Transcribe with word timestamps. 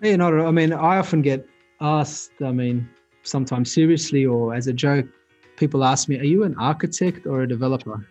Yeah, 0.00 0.14
not. 0.14 0.32
I 0.32 0.50
mean, 0.52 0.72
I 0.72 0.98
often 0.98 1.22
get 1.22 1.44
asked. 1.80 2.30
I 2.40 2.52
mean, 2.52 2.88
sometimes 3.24 3.72
seriously 3.72 4.24
or 4.24 4.54
as 4.54 4.68
a 4.68 4.72
joke, 4.72 5.06
people 5.56 5.82
ask 5.82 6.08
me, 6.08 6.20
"Are 6.20 6.24
you 6.24 6.44
an 6.44 6.54
architect 6.56 7.26
or 7.26 7.42
a 7.42 7.48
developer?" 7.48 8.06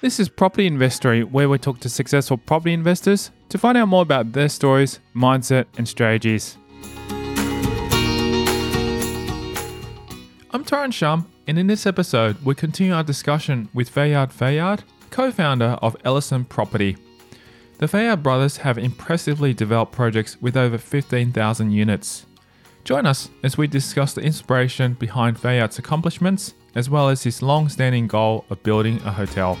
This 0.00 0.18
is 0.18 0.30
Property 0.30 0.66
Investory, 0.66 1.22
where 1.22 1.50
we 1.50 1.58
talk 1.58 1.78
to 1.80 1.90
successful 1.90 2.38
property 2.38 2.72
investors 2.72 3.30
to 3.50 3.58
find 3.58 3.76
out 3.76 3.88
more 3.88 4.00
about 4.00 4.32
their 4.32 4.48
stories, 4.48 4.98
mindset, 5.14 5.66
and 5.76 5.86
strategies. 5.86 6.56
I'm 10.52 10.64
Tyrone 10.64 10.90
Shum, 10.90 11.26
and 11.46 11.58
in 11.58 11.66
this 11.66 11.84
episode, 11.84 12.38
we 12.42 12.54
continue 12.54 12.94
our 12.94 13.04
discussion 13.04 13.68
with 13.74 13.94
Fayad 13.94 14.32
Fayad, 14.32 14.80
co 15.10 15.30
founder 15.30 15.76
of 15.82 15.94
Ellerson 16.02 16.48
Property. 16.48 16.96
The 17.80 17.86
Fayad 17.86 18.22
brothers 18.22 18.58
have 18.58 18.76
impressively 18.76 19.54
developed 19.54 19.92
projects 19.92 20.36
with 20.38 20.54
over 20.54 20.76
15,000 20.76 21.70
units. 21.70 22.26
Join 22.84 23.06
us 23.06 23.30
as 23.42 23.56
we 23.56 23.68
discuss 23.68 24.12
the 24.12 24.20
inspiration 24.20 24.92
behind 24.92 25.38
Fayad's 25.38 25.78
accomplishments, 25.78 26.52
as 26.74 26.90
well 26.90 27.08
as 27.08 27.22
his 27.22 27.40
long 27.40 27.70
standing 27.70 28.06
goal 28.06 28.44
of 28.50 28.62
building 28.62 29.00
a 29.06 29.10
hotel. 29.10 29.58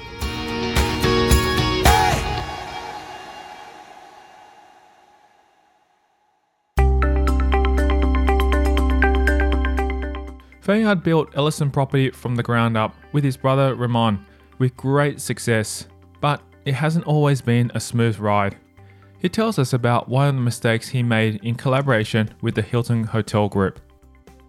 Fayad 10.60 11.02
built 11.02 11.32
Ellerson 11.32 11.72
property 11.72 12.10
from 12.10 12.36
the 12.36 12.42
ground 12.42 12.76
up 12.76 12.94
with 13.12 13.24
his 13.24 13.38
brother 13.38 13.74
Remon 13.74 14.22
with 14.58 14.76
great 14.76 15.22
success, 15.22 15.86
but 16.20 16.42
it 16.64 16.74
hasn't 16.74 17.06
always 17.06 17.40
been 17.40 17.70
a 17.74 17.80
smooth 17.80 18.18
ride. 18.18 18.56
He 19.18 19.28
tells 19.28 19.58
us 19.58 19.72
about 19.72 20.08
one 20.08 20.28
of 20.28 20.34
the 20.34 20.40
mistakes 20.40 20.88
he 20.88 21.02
made 21.02 21.44
in 21.44 21.54
collaboration 21.54 22.30
with 22.40 22.54
the 22.54 22.62
Hilton 22.62 23.04
Hotel 23.04 23.48
Group. 23.48 23.80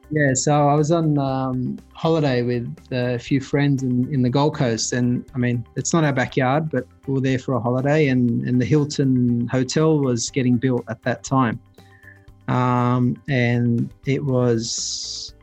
Yeah, 0.09 0.34
so 0.34 0.67
I 0.67 0.73
was 0.76 0.92
on 0.92 1.17
um, 1.17 1.80
holiday 1.94 2.42
with 2.42 2.73
a 2.92 3.17
few 3.17 3.39
friends 3.39 3.82
in, 3.82 4.14
in 4.14 4.22
the 4.22 4.30
Gold 4.30 4.56
Coast, 4.56 4.92
and 4.92 5.26
I 5.34 5.38
mean, 5.38 5.66
it's 5.78 5.94
not 5.94 6.04
our 6.04 6.12
backyard, 6.12 6.70
but 6.70 6.86
we 7.08 7.14
were 7.14 7.22
there 7.22 7.39
for 7.39 7.54
a 7.54 7.62
holiday, 7.62 8.09
and, 8.09 8.45
and 8.48 8.59
the 8.59 8.66
Hilton 8.66 9.48
Hotel 9.48 10.00
was 10.00 10.30
getting 10.30 10.58
built 10.58 10.84
at 10.89 11.02
that 11.04 11.23
time. 11.23 11.62
Um, 12.50 13.22
and 13.30 13.89
it 14.06 14.26
was 14.26 15.34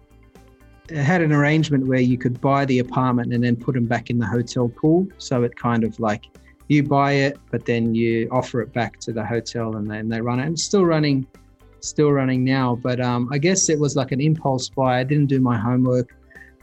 it 0.91 0.97
had 0.97 1.23
an 1.23 1.33
arrangement 1.33 1.87
where 1.87 2.01
you 2.01 2.19
could 2.19 2.41
buy 2.41 2.65
the 2.65 2.79
apartment 2.79 3.33
and 3.33 3.43
then 3.45 3.57
put 3.57 3.75
them 3.75 3.87
back 3.87 4.11
in 4.11 4.19
the 4.19 4.27
hotel 4.27 4.69
pool. 4.69 5.07
So 5.19 5.43
it 5.43 5.57
kind 5.57 5.85
of 5.85 5.99
like 6.01 6.25
you 6.69 6.83
buy 6.83 7.13
it, 7.13 7.39
but 7.51 7.65
then 7.65 7.95
you 7.95 8.29
offer 8.31 8.61
it 8.61 8.73
back 8.73 9.01
to 9.01 9.13
the 9.13 9.25
hotel 9.25 9.77
and 9.77 9.91
then 9.91 10.09
they 10.09 10.21
run 10.21 10.39
it. 10.39 10.45
And 10.45 10.53
it's 10.53 10.65
still 10.65 10.85
running, 10.85 11.27
still 11.81 12.13
running 12.13 12.45
now. 12.45 12.77
But 12.77 13.01
um, 13.01 13.29
I 13.33 13.39
guess 13.39 13.69
it 13.69 13.79
was 13.79 13.97
like 13.97 14.13
an 14.13 14.21
impulse 14.21 14.69
buy. 14.69 15.01
I 15.01 15.05
didn't 15.05 15.27
do 15.27 15.41
my 15.41 15.59
homework, 15.59 16.15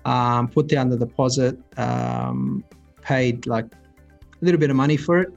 um, 0.05 0.47
put 0.47 0.67
down 0.67 0.89
the 0.89 0.97
deposit, 0.97 1.59
um, 1.77 2.63
paid 3.01 3.47
like 3.47 3.65
a 3.65 4.45
little 4.45 4.59
bit 4.59 4.69
of 4.69 4.75
money 4.75 4.97
for 4.97 5.19
it. 5.19 5.29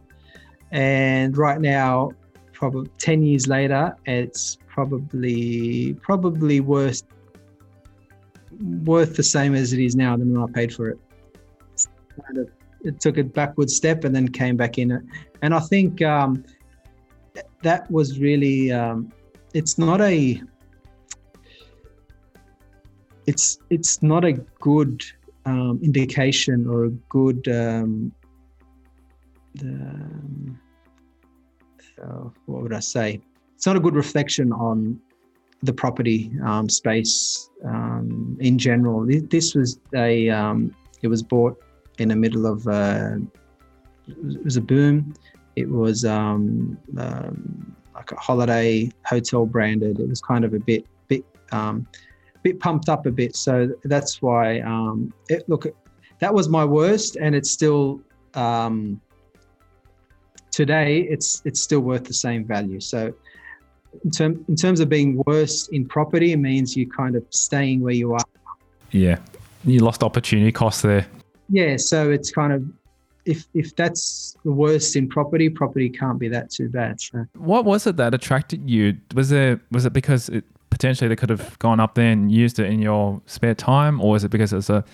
And 0.70 1.36
right 1.36 1.60
now, 1.60 2.10
probably 2.52 2.90
10 2.98 3.22
years 3.22 3.48
later, 3.48 3.96
it's 4.04 4.58
probably 4.66 5.94
probably 6.02 6.60
worth 6.60 7.02
worth 8.84 9.16
the 9.16 9.22
same 9.22 9.54
as 9.54 9.72
it 9.72 9.80
is 9.80 9.96
now 9.96 10.16
than 10.16 10.32
when 10.32 10.42
I 10.42 10.52
paid 10.52 10.74
for 10.74 10.90
it. 10.90 10.98
Kind 12.26 12.38
of, 12.38 12.50
it 12.84 13.00
took 13.00 13.18
a 13.18 13.24
backward 13.24 13.70
step 13.70 14.04
and 14.04 14.14
then 14.14 14.28
came 14.28 14.56
back 14.56 14.78
in 14.78 14.90
it. 14.90 15.02
And 15.42 15.54
I 15.54 15.60
think 15.60 16.02
um, 16.02 16.44
that 17.62 17.90
was 17.90 18.18
really, 18.18 18.72
um, 18.72 19.12
it's 19.54 19.78
not 19.78 20.00
a, 20.00 20.40
it's 23.26 23.58
it's 23.68 24.02
not 24.02 24.24
a 24.24 24.32
good 24.32 25.02
um, 25.44 25.78
indication 25.82 26.66
or 26.66 26.84
a 26.84 26.90
good 26.90 27.46
um, 27.48 28.10
so 31.98 32.32
what 32.46 32.62
would 32.62 32.72
I 32.72 32.80
say? 32.80 33.20
It's 33.54 33.66
not 33.66 33.76
a 33.76 33.80
good 33.80 33.94
reflection 33.94 34.52
on 34.52 35.00
the 35.62 35.72
property 35.72 36.30
um, 36.44 36.68
space 36.68 37.50
um, 37.64 38.36
in 38.40 38.58
general. 38.58 39.04
This 39.06 39.54
was 39.54 39.80
a 39.94 40.30
um, 40.30 40.74
it 41.02 41.08
was 41.08 41.22
bought 41.22 41.60
in 41.98 42.08
the 42.08 42.16
middle 42.16 42.46
of 42.46 42.66
uh, 42.66 43.16
it 44.06 44.44
was 44.44 44.56
a 44.56 44.60
boom. 44.60 45.14
It 45.56 45.68
was 45.68 46.04
um, 46.04 46.78
um, 46.96 47.76
like 47.94 48.12
a 48.12 48.16
holiday 48.16 48.90
hotel 49.04 49.44
branded. 49.44 50.00
It 50.00 50.08
was 50.08 50.20
kind 50.20 50.44
of 50.44 50.54
a 50.54 50.58
bit 50.58 50.86
bit 51.08 51.24
um, 51.52 51.86
bit 52.42 52.60
pumped 52.60 52.88
up 52.88 53.06
a 53.06 53.10
bit. 53.10 53.36
So 53.36 53.70
that's 53.84 54.22
why 54.22 54.62
it, 55.28 55.48
look 55.48 55.66
that 56.20 56.32
was 56.32 56.48
my 56.48 56.64
worst, 56.64 57.16
and 57.16 57.34
it's 57.34 57.50
still 57.50 58.00
today 60.50 61.00
it's 61.00 61.42
it's 61.44 61.60
still 61.60 61.80
worth 61.80 62.04
the 62.04 62.14
same 62.14 62.44
value. 62.44 62.80
So 62.80 63.12
in, 64.04 64.10
term, 64.10 64.44
in 64.48 64.56
terms 64.56 64.80
of 64.80 64.88
being 64.88 65.22
worse 65.26 65.68
in 65.68 65.86
property, 65.86 66.32
it 66.32 66.36
means 66.36 66.76
you're 66.76 66.90
kind 66.90 67.16
of 67.16 67.24
staying 67.30 67.80
where 67.80 67.94
you 67.94 68.14
are. 68.14 68.24
Yeah, 68.90 69.18
you 69.64 69.80
lost 69.80 70.02
opportunity 70.02 70.52
cost 70.52 70.82
there. 70.82 71.06
Yeah, 71.48 71.76
so 71.76 72.10
it's 72.10 72.30
kind 72.30 72.52
of 72.52 72.64
if 73.24 73.46
if 73.54 73.76
that's 73.76 74.36
the 74.44 74.52
worst 74.52 74.96
in 74.96 75.08
property, 75.08 75.48
property 75.48 75.88
can't 75.90 76.18
be 76.18 76.28
that 76.28 76.50
too 76.50 76.68
bad. 76.68 77.00
So. 77.00 77.26
What 77.34 77.64
was 77.64 77.86
it 77.86 77.96
that 77.96 78.14
attracted 78.14 78.68
you? 78.68 78.96
Was 79.14 79.32
it 79.32 79.60
was 79.70 79.84
it 79.84 79.92
because 79.92 80.28
it 80.30 80.44
potentially 80.70 81.08
they 81.08 81.16
could 81.16 81.30
have 81.30 81.58
gone 81.58 81.80
up 81.80 81.94
there 81.94 82.10
and 82.10 82.32
used 82.32 82.58
it 82.58 82.66
in 82.66 82.80
your 82.80 83.20
spare 83.26 83.54
time, 83.54 84.00
or 84.00 84.16
is 84.16 84.24
it 84.24 84.30
because 84.30 84.52
it's 84.52 84.70
a 84.70 84.84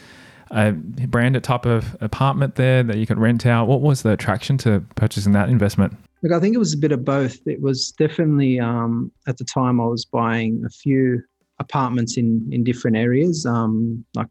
a 0.51 0.73
branded 0.73 1.43
type 1.43 1.65
of 1.65 1.97
apartment 2.01 2.57
there 2.57 2.83
that 2.83 2.97
you 2.97 3.07
could 3.07 3.19
rent 3.19 3.47
out? 3.47 3.67
What 3.67 3.81
was 3.81 4.03
the 4.03 4.13
attraction 4.13 4.59
to 4.59 4.81
purchasing 4.95 5.33
that 5.33 5.49
investment? 5.49 5.97
Look, 6.23 6.33
I 6.33 6.41
think 6.41 6.55
it 6.55 6.59
was 6.59 6.75
a 6.75 6.79
bit 6.79 6.93
of 6.93 7.05
both. 7.05 7.39
It 7.47 7.61
was 7.61 7.93
definitely 7.93 8.59
um, 8.59 9.13
at 9.27 9.39
the 9.39 9.45
time 9.45 9.81
I 9.81 9.87
was 9.87 10.05
buying 10.05 10.63
a 10.67 10.71
few 10.71 11.23
apartments 11.61 12.17
in 12.17 12.49
in 12.51 12.65
different 12.65 12.97
areas, 12.97 13.47
um, 13.47 14.05
like 14.15 14.29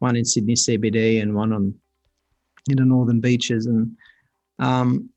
one 0.00 0.16
in 0.16 0.24
Sydney 0.24 0.54
CBD 0.54 1.22
and 1.22 1.34
one 1.34 1.52
on 1.52 1.74
in 2.68 2.76
the 2.76 2.84
northern 2.84 3.20
beaches, 3.20 3.66
and 3.66 3.96
um, 4.58 5.08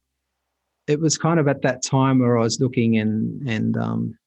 it 0.88 1.00
was 1.00 1.18
kind 1.18 1.40
of 1.40 1.48
at 1.48 1.62
that 1.64 1.84
time 1.84 2.20
where 2.20 2.38
I 2.38 2.44
was 2.44 2.62
looking 2.62 2.98
and 3.00 3.48
and 3.50 3.76
um, 3.78 4.18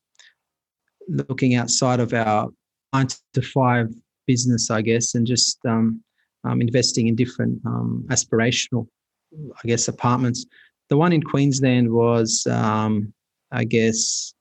looking 1.09 1.55
outside 1.55 2.01
of 2.01 2.13
our 2.13 2.51
nine 2.93 3.09
to 3.33 3.43
five 3.43 3.89
business, 4.27 4.71
I 4.71 4.83
guess, 4.83 5.15
and 5.15 5.27
just 5.27 5.65
um, 5.65 6.03
um, 6.45 6.61
investing 6.61 7.07
in 7.07 7.15
different 7.15 7.63
aspirational, 7.65 8.87
I 9.33 9.69
guess, 9.69 9.89
apartments 9.89 10.45
the 10.89 10.97
one 10.97 11.13
in 11.13 11.23
Queensland 11.23 11.91
was, 11.91 12.47
um, 12.47 13.13
I 13.51 13.65
guess, 13.65 14.35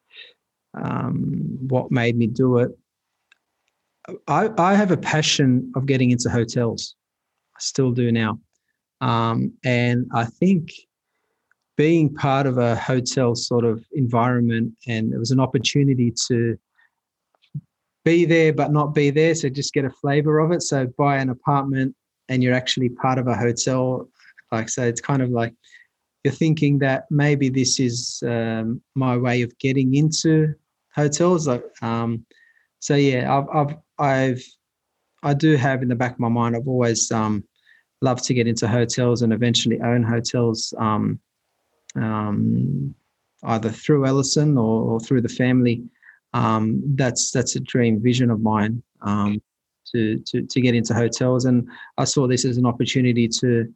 um, 0.73 1.57
what 1.67 1.91
made 1.91 2.17
me 2.17 2.27
do 2.27 2.59
it. 2.59 2.71
I, 4.27 4.49
I 4.57 4.75
have 4.75 4.91
a 4.91 4.97
passion 4.97 5.71
of 5.75 5.85
getting 5.85 6.11
into 6.11 6.29
hotels. 6.29 6.95
I 7.55 7.59
still 7.59 7.91
do 7.91 8.11
now. 8.11 8.39
Um, 9.01 9.53
and 9.63 10.07
I 10.13 10.25
think 10.25 10.71
being 11.75 12.13
part 12.13 12.45
of 12.47 12.57
a 12.57 12.75
hotel 12.75 13.35
sort 13.35 13.65
of 13.65 13.83
environment, 13.93 14.73
and 14.87 15.13
it 15.13 15.17
was 15.17 15.31
an 15.31 15.39
opportunity 15.39 16.13
to 16.27 16.57
be 18.05 18.23
there 18.23 18.53
but 18.53 18.71
not 18.71 18.93
be 18.93 19.09
there. 19.09 19.35
So 19.35 19.49
just 19.49 19.73
get 19.73 19.83
a 19.83 19.89
flavor 19.89 20.39
of 20.39 20.51
it. 20.51 20.61
So 20.61 20.87
buy 20.97 21.17
an 21.17 21.29
apartment 21.29 21.95
and 22.29 22.41
you're 22.41 22.53
actually 22.53 22.89
part 22.89 23.17
of 23.17 23.27
a 23.27 23.35
hotel. 23.35 24.07
Like, 24.51 24.69
so 24.69 24.83
it's 24.83 25.01
kind 25.01 25.21
of 25.21 25.31
like 25.31 25.53
you're 26.23 26.33
thinking 26.33 26.79
that 26.79 27.05
maybe 27.09 27.49
this 27.49 27.79
is 27.79 28.23
um, 28.25 28.81
my 28.93 29.17
way 29.17 29.41
of 29.41 29.57
getting 29.57 29.95
into 29.95 30.53
hotels. 30.93 31.47
Like, 31.47 31.63
um, 31.81 32.25
so 32.79 32.95
yeah, 32.95 33.35
I've, 33.35 33.49
I've, 33.49 33.75
I've, 33.97 34.43
I 35.23 35.33
do 35.33 35.55
have 35.55 35.81
in 35.81 35.89
the 35.89 35.95
back 35.95 36.13
of 36.13 36.19
my 36.19 36.29
mind. 36.29 36.55
I've 36.55 36.67
always 36.67 37.11
um, 37.11 37.43
loved 38.01 38.23
to 38.25 38.33
get 38.33 38.47
into 38.47 38.67
hotels 38.67 39.21
and 39.21 39.33
eventually 39.33 39.81
own 39.81 40.03
hotels, 40.03 40.73
um, 40.77 41.19
um, 41.95 42.93
either 43.43 43.69
through 43.69 44.03
Ellerson 44.03 44.57
or, 44.57 44.93
or 44.93 44.99
through 44.99 45.21
the 45.21 45.29
family. 45.29 45.83
Um, 46.33 46.83
that's 46.95 47.31
that's 47.31 47.55
a 47.55 47.61
dream 47.61 48.01
vision 48.01 48.29
of 48.29 48.41
mine 48.41 48.83
to, 49.95 50.19
to 50.19 50.41
to 50.41 50.61
get 50.61 50.75
into 50.75 50.93
hotels, 50.93 51.45
and 51.45 51.67
I 51.97 52.05
saw 52.05 52.27
this 52.27 52.45
as 52.45 52.57
an 52.57 52.65
opportunity 52.65 53.27
to 53.27 53.73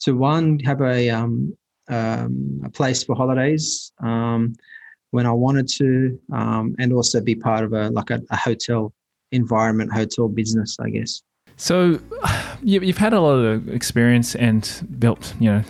to 0.00 0.16
one 0.16 0.58
have 0.60 0.80
a 0.82 1.10
um, 1.10 1.56
um, 1.88 2.60
a 2.64 2.70
place 2.70 3.02
for 3.02 3.16
holidays 3.16 3.92
um, 4.02 4.54
when 5.10 5.26
I 5.26 5.32
wanted 5.32 5.68
to, 5.78 6.18
um, 6.32 6.74
and 6.78 6.92
also 6.92 7.20
be 7.20 7.34
part 7.34 7.64
of 7.64 7.72
a 7.72 7.90
like 7.90 8.10
a, 8.10 8.20
a, 8.30 8.36
hotel 8.36 8.92
environment, 9.32 9.92
hotel 9.92 10.28
business, 10.28 10.76
I 10.80 10.90
guess. 10.90 11.22
So, 11.56 12.00
you've 12.62 12.98
had 12.98 13.12
a 13.12 13.20
lot 13.20 13.34
of 13.34 13.68
experience 13.68 14.34
and 14.34 14.96
built, 14.98 15.34
you 15.38 15.50
know, 15.50 15.62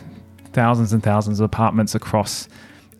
thousands 0.52 0.92
and 0.92 1.02
thousands 1.02 1.40
of 1.40 1.44
apartments 1.44 1.94
across. 1.94 2.48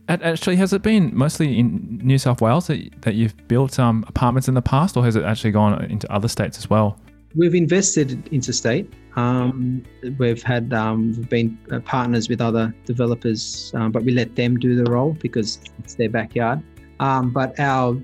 Actually, 0.08 0.56
has 0.56 0.72
it 0.72 0.82
been 0.82 1.16
mostly 1.16 1.58
in 1.58 2.00
New 2.02 2.18
South 2.18 2.40
Wales 2.40 2.66
that, 2.66 3.02
that 3.02 3.14
you've 3.14 3.36
built 3.48 3.78
um, 3.78 4.04
apartments 4.08 4.48
in 4.48 4.54
the 4.54 4.62
past, 4.62 4.96
or 4.96 5.04
has 5.04 5.16
it 5.16 5.24
actually 5.24 5.52
gone 5.52 5.82
into 5.84 6.10
other 6.12 6.28
states 6.28 6.58
as 6.58 6.68
well? 6.68 6.98
We've 7.34 7.54
invested 7.54 8.28
interstate. 8.28 8.92
Um, 9.16 9.84
we've 10.18 10.42
had 10.42 10.72
um, 10.74 11.12
we've 11.16 11.28
been 11.28 11.58
uh, 11.70 11.80
partners 11.80 12.28
with 12.28 12.40
other 12.40 12.74
developers, 12.84 13.72
um, 13.74 13.92
but 13.92 14.02
we 14.02 14.12
let 14.12 14.36
them 14.36 14.58
do 14.58 14.74
the 14.74 14.90
role 14.90 15.16
because 15.20 15.60
it's 15.78 15.94
their 15.94 16.10
backyard. 16.10 16.62
Um, 17.00 17.30
but 17.30 17.58
our 17.58 17.96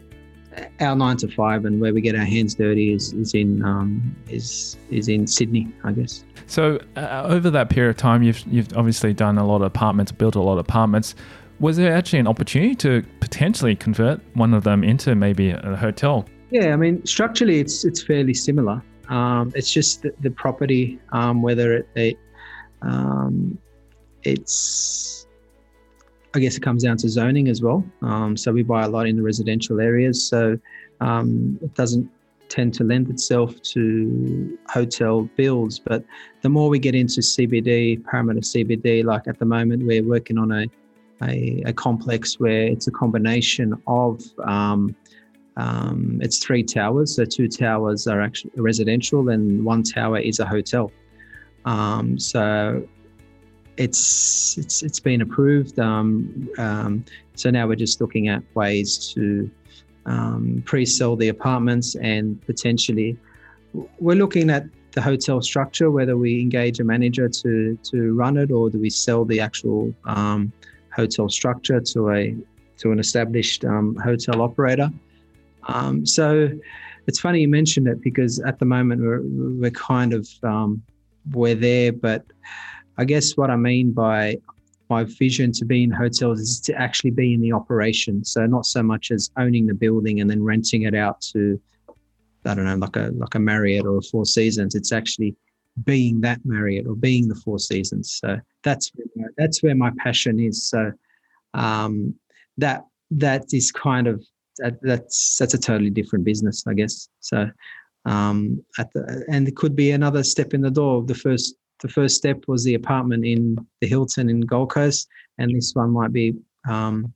our 0.80 0.96
nine 0.96 1.16
to 1.18 1.28
five 1.28 1.64
and 1.64 1.80
where 1.80 1.92
we 1.92 2.00
get 2.00 2.14
our 2.14 2.24
hands 2.24 2.54
dirty 2.54 2.92
is, 2.92 3.12
is 3.12 3.34
in 3.34 3.64
um, 3.64 4.16
is 4.28 4.76
is 4.90 5.08
in 5.08 5.26
Sydney, 5.26 5.68
I 5.84 5.92
guess. 5.92 6.24
So 6.46 6.80
uh, 6.96 7.24
over 7.26 7.50
that 7.50 7.70
period 7.70 7.90
of 7.90 7.96
time, 7.96 8.22
you've 8.22 8.40
you've 8.46 8.76
obviously 8.76 9.12
done 9.12 9.38
a 9.38 9.46
lot 9.46 9.56
of 9.56 9.62
apartments, 9.62 10.12
built 10.12 10.34
a 10.34 10.40
lot 10.40 10.54
of 10.54 10.58
apartments. 10.60 11.14
Was 11.60 11.76
there 11.76 11.92
actually 11.92 12.20
an 12.20 12.28
opportunity 12.28 12.74
to 12.76 13.04
potentially 13.20 13.74
convert 13.74 14.20
one 14.34 14.54
of 14.54 14.64
them 14.64 14.84
into 14.84 15.14
maybe 15.14 15.50
a 15.50 15.76
hotel? 15.76 16.26
Yeah, 16.50 16.72
I 16.72 16.76
mean 16.76 17.04
structurally, 17.04 17.60
it's 17.60 17.84
it's 17.84 18.02
fairly 18.02 18.34
similar. 18.34 18.82
Um, 19.08 19.52
it's 19.54 19.72
just 19.72 20.02
the, 20.02 20.12
the 20.20 20.30
property, 20.30 20.98
um, 21.12 21.42
whether 21.42 21.72
it, 21.78 21.88
it 21.94 22.18
um, 22.82 23.58
it's 24.22 25.17
I 26.34 26.40
guess 26.40 26.56
it 26.56 26.62
comes 26.62 26.82
down 26.84 26.96
to 26.98 27.08
zoning 27.08 27.48
as 27.48 27.62
well. 27.62 27.84
Um, 28.02 28.36
so 28.36 28.52
we 28.52 28.62
buy 28.62 28.84
a 28.84 28.88
lot 28.88 29.06
in 29.06 29.16
the 29.16 29.22
residential 29.22 29.80
areas, 29.80 30.26
so 30.26 30.58
um, 31.00 31.58
it 31.62 31.74
doesn't 31.74 32.10
tend 32.48 32.74
to 32.74 32.84
lend 32.84 33.08
itself 33.10 33.60
to 33.62 34.58
hotel 34.68 35.22
bills. 35.36 35.78
But 35.78 36.04
the 36.42 36.48
more 36.48 36.68
we 36.68 36.78
get 36.78 36.94
into 36.94 37.20
CBD, 37.20 38.04
Parramatta 38.04 38.40
CBD, 38.40 39.04
like 39.04 39.26
at 39.26 39.38
the 39.38 39.44
moment, 39.44 39.84
we're 39.84 40.04
working 40.04 40.38
on 40.38 40.52
a 40.52 40.66
a, 41.22 41.62
a 41.66 41.72
complex 41.72 42.38
where 42.38 42.62
it's 42.62 42.86
a 42.86 42.92
combination 42.92 43.74
of 43.86 44.22
um, 44.44 44.94
um, 45.56 46.20
it's 46.22 46.38
three 46.38 46.62
towers. 46.62 47.16
So 47.16 47.24
two 47.24 47.48
towers 47.48 48.06
are 48.06 48.20
actually 48.20 48.52
residential, 48.56 49.28
and 49.30 49.64
one 49.64 49.82
tower 49.82 50.18
is 50.18 50.38
a 50.38 50.46
hotel. 50.46 50.92
Um, 51.64 52.18
so 52.18 52.86
it's 53.78 54.58
it's 54.58 54.82
it's 54.82 55.00
been 55.00 55.22
approved. 55.22 55.78
Um, 55.78 56.50
um, 56.58 57.04
so 57.34 57.50
now 57.50 57.66
we're 57.66 57.76
just 57.76 58.00
looking 58.00 58.28
at 58.28 58.42
ways 58.54 59.12
to 59.14 59.50
um, 60.04 60.62
pre-sell 60.66 61.16
the 61.16 61.28
apartments 61.28 61.94
and 61.94 62.44
potentially 62.44 63.16
we're 64.00 64.16
looking 64.16 64.50
at 64.50 64.64
the 64.92 65.02
hotel 65.02 65.40
structure, 65.40 65.90
whether 65.90 66.16
we 66.16 66.40
engage 66.40 66.80
a 66.80 66.84
manager 66.84 67.28
to 67.28 67.78
to 67.84 68.14
run 68.14 68.36
it 68.36 68.50
or 68.50 68.68
do 68.68 68.78
we 68.78 68.90
sell 68.90 69.24
the 69.24 69.40
actual 69.40 69.94
um, 70.04 70.52
hotel 70.92 71.28
structure 71.28 71.80
to 71.80 72.10
a 72.10 72.36
to 72.78 72.90
an 72.90 72.98
established 72.98 73.64
um, 73.64 73.96
hotel 73.96 74.42
operator. 74.42 74.90
Um, 75.64 76.04
so 76.04 76.50
it's 77.06 77.20
funny 77.20 77.42
you 77.42 77.48
mentioned 77.48 77.86
it 77.86 78.00
because 78.02 78.40
at 78.40 78.58
the 78.58 78.64
moment 78.64 79.02
we're 79.02 79.22
we're 79.22 79.70
kind 79.70 80.12
of 80.14 80.28
we're 81.32 81.54
there, 81.54 81.92
but 81.92 82.24
I 82.98 83.04
guess 83.04 83.36
what 83.36 83.50
I 83.50 83.56
mean 83.56 83.92
by 83.92 84.38
my 84.90 85.04
vision 85.04 85.52
to 85.52 85.64
be 85.64 85.84
in 85.84 85.90
hotels 85.90 86.40
is 86.40 86.60
to 86.62 86.74
actually 86.74 87.10
be 87.10 87.34
in 87.34 87.40
the 87.40 87.52
operation. 87.52 88.24
So 88.24 88.46
not 88.46 88.66
so 88.66 88.82
much 88.82 89.10
as 89.10 89.30
owning 89.36 89.66
the 89.66 89.74
building 89.74 90.20
and 90.20 90.28
then 90.28 90.42
renting 90.42 90.82
it 90.82 90.94
out 90.94 91.20
to, 91.32 91.60
I 92.44 92.54
don't 92.54 92.64
know, 92.64 92.76
like 92.76 92.96
a 92.96 93.10
like 93.14 93.34
a 93.34 93.38
Marriott 93.38 93.86
or 93.86 93.98
a 93.98 94.02
Four 94.02 94.24
Seasons. 94.24 94.74
It's 94.74 94.92
actually 94.92 95.36
being 95.84 96.20
that 96.22 96.40
Marriott 96.44 96.86
or 96.86 96.96
being 96.96 97.28
the 97.28 97.34
Four 97.36 97.58
Seasons. 97.58 98.18
So 98.20 98.38
that's 98.62 98.90
where, 99.14 99.30
that's 99.36 99.62
where 99.62 99.74
my 99.74 99.92
passion 100.02 100.40
is. 100.40 100.68
So 100.68 100.92
um, 101.54 102.14
that 102.56 102.84
that 103.10 103.44
is 103.52 103.70
kind 103.70 104.06
of 104.06 104.24
that, 104.58 104.80
that's 104.82 105.36
that's 105.36 105.54
a 105.54 105.58
totally 105.58 105.90
different 105.90 106.24
business, 106.24 106.64
I 106.66 106.74
guess. 106.74 107.08
So 107.20 107.48
um, 108.06 108.64
at 108.78 108.92
the, 108.92 109.24
and 109.30 109.46
it 109.46 109.54
could 109.54 109.76
be 109.76 109.90
another 109.90 110.22
step 110.24 110.54
in 110.54 110.62
the 110.62 110.70
door. 110.70 110.98
Of 110.98 111.06
the 111.06 111.14
first 111.14 111.54
the 111.80 111.88
first 111.88 112.16
step 112.16 112.44
was 112.48 112.64
the 112.64 112.74
apartment 112.74 113.24
in 113.24 113.56
the 113.80 113.86
Hilton 113.86 114.28
in 114.28 114.40
Gold 114.40 114.70
Coast, 114.70 115.08
and 115.38 115.54
this 115.54 115.72
one 115.74 115.90
might 115.90 116.12
be 116.12 116.34
um, 116.68 117.12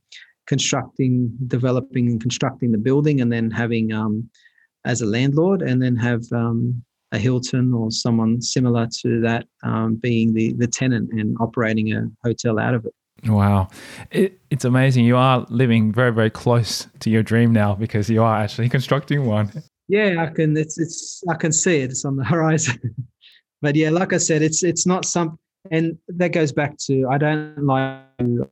constructing, 0.47 1.35
developing, 1.47 2.07
and 2.07 2.21
constructing 2.21 2.71
the 2.71 2.77
building, 2.77 3.21
and 3.21 3.31
then 3.31 3.51
having 3.51 3.91
um, 3.91 4.29
as 4.85 5.01
a 5.01 5.05
landlord, 5.05 5.61
and 5.61 5.81
then 5.81 5.95
have 5.95 6.23
um, 6.31 6.83
a 7.11 7.17
Hilton 7.17 7.73
or 7.73 7.91
someone 7.91 8.41
similar 8.41 8.87
to 9.01 9.21
that 9.21 9.47
um, 9.63 9.95
being 9.95 10.33
the 10.33 10.53
the 10.53 10.67
tenant 10.67 11.11
and 11.11 11.37
operating 11.39 11.93
a 11.93 12.07
hotel 12.23 12.59
out 12.59 12.73
of 12.73 12.85
it. 12.85 12.93
Wow, 13.25 13.69
it, 14.11 14.39
it's 14.49 14.65
amazing. 14.65 15.05
You 15.05 15.15
are 15.15 15.45
living 15.49 15.93
very, 15.93 16.11
very 16.11 16.29
close 16.29 16.87
to 16.99 17.09
your 17.09 17.23
dream 17.23 17.53
now 17.53 17.75
because 17.75 18.09
you 18.09 18.23
are 18.23 18.37
actually 18.37 18.69
constructing 18.77 19.25
one. 19.25 19.51
Yeah, 19.87 20.23
I 20.23 20.33
can. 20.33 20.55
It's 20.55 20.79
it's. 20.79 21.23
I 21.29 21.35
can 21.35 21.51
see 21.51 21.81
it. 21.81 21.91
It's 21.91 22.05
on 22.05 22.15
the 22.15 22.23
horizon 22.33 22.79
but 23.63 23.75
yeah, 23.77 23.89
like 23.89 24.11
I 24.11 24.17
said, 24.17 24.41
it's 24.41 24.61
it's 24.61 24.85
not 24.85 25.05
some, 25.05 25.39
and 25.71 25.97
that 26.09 26.33
goes 26.33 26.51
back 26.51 26.77
to 26.87 27.07
I 27.09 27.17
don't 27.17 27.65
like 27.65 28.01
to 28.19 28.49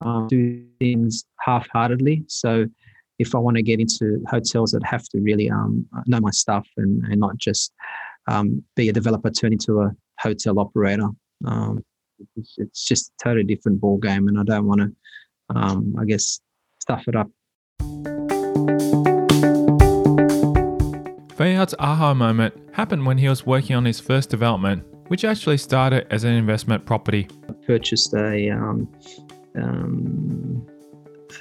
um, 0.00 0.28
do 0.28 0.64
things 0.78 1.24
half-heartedly. 1.40 2.22
So 2.28 2.66
if 3.18 3.34
I 3.34 3.38
want 3.38 3.56
to 3.56 3.62
get 3.62 3.80
into 3.80 4.22
hotels, 4.28 4.74
I'd 4.74 4.84
have 4.84 5.02
to 5.08 5.20
really 5.20 5.50
um, 5.50 5.86
know 6.06 6.20
my 6.20 6.30
stuff 6.30 6.68
and, 6.76 7.04
and 7.06 7.18
not 7.18 7.36
just 7.36 7.72
um, 8.28 8.62
be 8.76 8.88
a 8.88 8.92
developer 8.92 9.30
turn 9.30 9.52
into 9.52 9.80
a 9.80 9.90
hotel 10.20 10.60
operator. 10.60 11.08
Um, 11.44 11.84
it's, 12.36 12.54
it's, 12.58 12.84
just 12.84 13.08
a 13.08 13.24
totally 13.24 13.44
different 13.44 13.80
ball 13.80 13.98
game, 13.98 14.28
and 14.28 14.38
I 14.38 14.44
don't 14.44 14.66
want 14.66 14.82
to, 14.82 15.56
um, 15.56 15.96
I 15.98 16.04
guess, 16.04 16.40
stuff 16.78 17.08
it 17.08 17.16
up. 17.16 17.28
Fayad's 21.44 21.74
aha 21.78 22.14
moment 22.14 22.54
happened 22.72 23.04
when 23.04 23.18
he 23.18 23.28
was 23.28 23.44
working 23.44 23.76
on 23.76 23.84
his 23.84 24.00
first 24.00 24.30
development, 24.30 24.82
which 25.08 25.26
actually 25.26 25.58
started 25.58 26.06
as 26.10 26.24
an 26.24 26.32
investment 26.32 26.86
property. 26.86 27.28
I 27.46 27.52
purchased 27.66 28.14
a, 28.14 28.48
um, 28.48 28.88
um, 29.54 30.66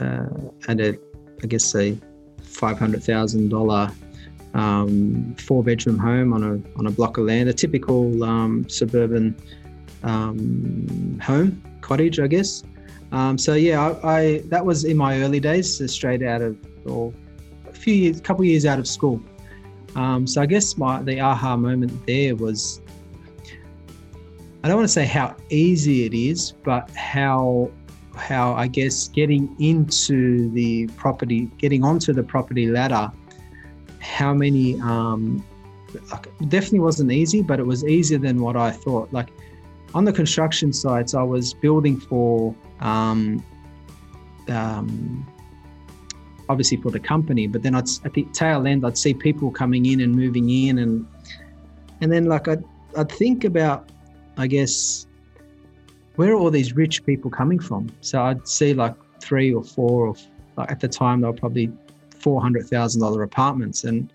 uh, 0.01 0.25
a, 0.67 0.99
I 1.41 1.47
guess 1.47 1.73
a 1.73 1.97
five 2.43 2.77
hundred 2.77 3.01
thousand 3.01 3.47
dollar 3.47 3.89
um, 4.53 5.35
four 5.39 5.63
bedroom 5.63 5.97
home 5.97 6.33
on 6.33 6.43
a 6.43 6.77
on 6.77 6.87
a 6.87 6.91
block 6.91 7.17
of 7.17 7.23
land, 7.23 7.47
a 7.47 7.53
typical 7.53 8.25
um, 8.25 8.67
suburban 8.67 9.33
um, 10.03 11.17
home 11.23 11.63
cottage, 11.79 12.19
I 12.19 12.27
guess. 12.27 12.61
Um, 13.13 13.37
so 13.37 13.53
yeah, 13.53 13.79
I, 14.03 14.17
I, 14.17 14.41
that 14.47 14.65
was 14.65 14.83
in 14.83 14.97
my 14.97 15.21
early 15.21 15.39
days, 15.39 15.77
so 15.77 15.87
straight 15.87 16.23
out 16.23 16.41
of 16.41 16.57
or 16.85 17.13
a 17.69 17.73
few 17.73 17.93
years, 17.93 18.19
couple 18.19 18.43
years 18.43 18.65
out 18.65 18.79
of 18.79 18.85
school. 18.85 19.23
Um, 19.95 20.25
so 20.25 20.41
I 20.41 20.45
guess 20.45 20.77
my 20.77 21.01
the 21.01 21.19
aha 21.19 21.55
moment 21.55 22.05
there 22.07 22.35
was 22.35 22.81
I 24.63 24.67
don't 24.67 24.77
want 24.77 24.87
to 24.87 24.93
say 24.93 25.05
how 25.05 25.35
easy 25.49 26.05
it 26.05 26.13
is, 26.13 26.53
but 26.63 26.89
how 26.91 27.69
how 28.15 28.53
I 28.53 28.67
guess 28.67 29.07
getting 29.07 29.55
into 29.59 30.49
the 30.51 30.87
property, 30.95 31.49
getting 31.57 31.83
onto 31.83 32.13
the 32.13 32.23
property 32.23 32.67
ladder, 32.67 33.11
how 33.99 34.33
many 34.33 34.79
um, 34.81 35.43
definitely 36.47 36.79
wasn't 36.79 37.11
easy, 37.11 37.41
but 37.41 37.59
it 37.59 37.65
was 37.65 37.83
easier 37.83 38.19
than 38.19 38.41
what 38.41 38.55
I 38.55 38.71
thought. 38.71 39.11
Like 39.11 39.29
on 39.93 40.05
the 40.05 40.13
construction 40.13 40.71
sites, 40.71 41.13
I 41.13 41.23
was 41.23 41.53
building 41.53 41.99
for 41.99 42.55
um, 42.79 43.43
um, 44.47 45.27
obviously 46.49 46.77
for 46.77 46.91
the 46.91 46.99
company. 46.99 47.47
But 47.47 47.63
then 47.63 47.75
I'd, 47.75 47.87
at 48.05 48.13
the 48.13 48.25
tail 48.33 48.67
end, 48.67 48.85
I'd 48.85 48.97
see 48.97 49.13
people 49.13 49.51
coming 49.51 49.85
in 49.85 50.01
and 50.01 50.15
moving 50.15 50.49
in, 50.49 50.79
and 50.79 51.07
and 52.01 52.11
then 52.11 52.25
like 52.25 52.47
I'd, 52.47 52.63
I'd 52.97 53.11
think 53.11 53.43
about, 53.43 53.89
I 54.37 54.47
guess, 54.47 55.07
where 56.15 56.31
are 56.31 56.35
all 56.35 56.51
these 56.51 56.75
rich 56.75 57.05
people 57.05 57.31
coming 57.31 57.59
from? 57.59 57.89
So 58.01 58.21
I'd 58.21 58.47
see 58.47 58.73
like 58.73 58.95
three 59.19 59.53
or 59.53 59.63
four, 59.63 60.07
or 60.07 60.15
like 60.57 60.71
at 60.71 60.79
the 60.79 60.87
time 60.87 61.21
they 61.21 61.27
were 61.27 61.33
probably 61.33 61.71
four 62.19 62.41
hundred 62.41 62.67
thousand 62.67 63.01
dollar 63.01 63.23
apartments, 63.23 63.83
and 63.83 64.11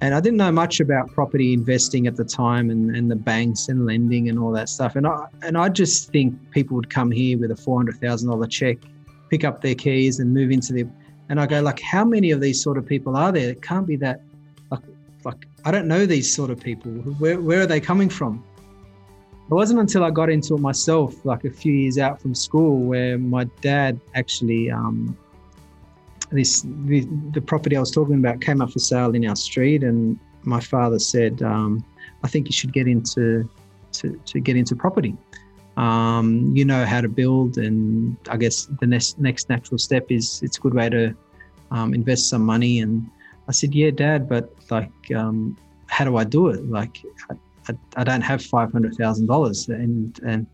and 0.00 0.14
I 0.14 0.20
didn't 0.20 0.38
know 0.38 0.50
much 0.50 0.80
about 0.80 1.12
property 1.12 1.52
investing 1.52 2.08
at 2.08 2.16
the 2.16 2.24
time 2.24 2.70
and, 2.70 2.96
and 2.96 3.08
the 3.08 3.14
banks 3.14 3.68
and 3.68 3.86
lending 3.86 4.28
and 4.28 4.36
all 4.36 4.50
that 4.50 4.68
stuff. 4.68 4.96
And 4.96 5.06
I 5.06 5.26
and 5.42 5.56
I 5.56 5.68
just 5.68 6.10
think 6.10 6.34
people 6.50 6.74
would 6.76 6.90
come 6.90 7.10
here 7.10 7.38
with 7.38 7.50
a 7.52 7.56
four 7.56 7.78
hundred 7.78 8.00
thousand 8.00 8.28
dollar 8.28 8.46
check, 8.46 8.78
pick 9.30 9.44
up 9.44 9.60
their 9.60 9.76
keys 9.76 10.18
and 10.18 10.34
move 10.34 10.50
into 10.50 10.72
the 10.72 10.86
and 11.32 11.40
I 11.40 11.46
go 11.46 11.62
like, 11.62 11.80
how 11.80 12.04
many 12.04 12.30
of 12.30 12.42
these 12.42 12.62
sort 12.62 12.76
of 12.76 12.84
people 12.84 13.16
are 13.16 13.32
there? 13.32 13.48
It 13.48 13.62
can't 13.62 13.86
be 13.86 13.96
that. 13.96 14.20
Like, 14.70 14.82
like 15.24 15.46
I 15.64 15.70
don't 15.70 15.88
know 15.88 16.04
these 16.04 16.30
sort 16.30 16.50
of 16.50 16.60
people. 16.60 16.90
Where 17.22 17.40
where 17.40 17.62
are 17.62 17.66
they 17.66 17.80
coming 17.80 18.10
from? 18.10 18.44
It 19.50 19.54
wasn't 19.54 19.80
until 19.80 20.04
I 20.04 20.10
got 20.10 20.28
into 20.28 20.56
it 20.56 20.60
myself, 20.60 21.24
like 21.24 21.46
a 21.46 21.50
few 21.50 21.72
years 21.72 21.96
out 21.96 22.20
from 22.20 22.34
school, 22.34 22.80
where 22.80 23.16
my 23.16 23.44
dad 23.62 23.98
actually 24.14 24.70
um, 24.70 25.16
this 26.30 26.66
the, 26.84 27.08
the 27.30 27.40
property 27.40 27.78
I 27.78 27.80
was 27.80 27.90
talking 27.90 28.16
about 28.16 28.42
came 28.42 28.60
up 28.60 28.70
for 28.70 28.78
sale 28.78 29.14
in 29.14 29.26
our 29.26 29.34
street, 29.34 29.82
and 29.82 30.18
my 30.42 30.60
father 30.60 30.98
said, 30.98 31.42
um, 31.42 31.82
"I 32.22 32.28
think 32.28 32.46
you 32.46 32.52
should 32.52 32.74
get 32.74 32.86
into 32.86 33.48
to, 33.92 34.20
to 34.26 34.38
get 34.38 34.58
into 34.58 34.76
property." 34.76 35.16
Um, 35.76 36.52
you 36.54 36.64
know 36.64 36.84
how 36.84 37.00
to 37.00 37.08
build, 37.08 37.56
and 37.56 38.16
I 38.28 38.36
guess 38.36 38.68
the 38.80 38.86
next 38.86 39.18
next 39.18 39.48
natural 39.48 39.78
step 39.78 40.10
is 40.10 40.42
it's 40.42 40.58
a 40.58 40.60
good 40.60 40.74
way 40.74 40.88
to 40.90 41.14
um, 41.70 41.94
invest 41.94 42.28
some 42.28 42.42
money. 42.42 42.80
And 42.80 43.08
I 43.48 43.52
said, 43.52 43.74
yeah, 43.74 43.90
Dad, 43.90 44.28
but 44.28 44.52
like, 44.70 44.92
um, 45.16 45.56
how 45.86 46.04
do 46.04 46.16
I 46.16 46.24
do 46.24 46.48
it? 46.48 46.68
Like, 46.68 46.98
I, 47.68 47.74
I, 47.96 48.04
don't 48.04 48.20
have 48.20 48.44
five 48.44 48.70
hundred 48.70 48.96
thousand 48.96 49.26
dollars, 49.26 49.68
and 49.68 50.18
and 50.24 50.46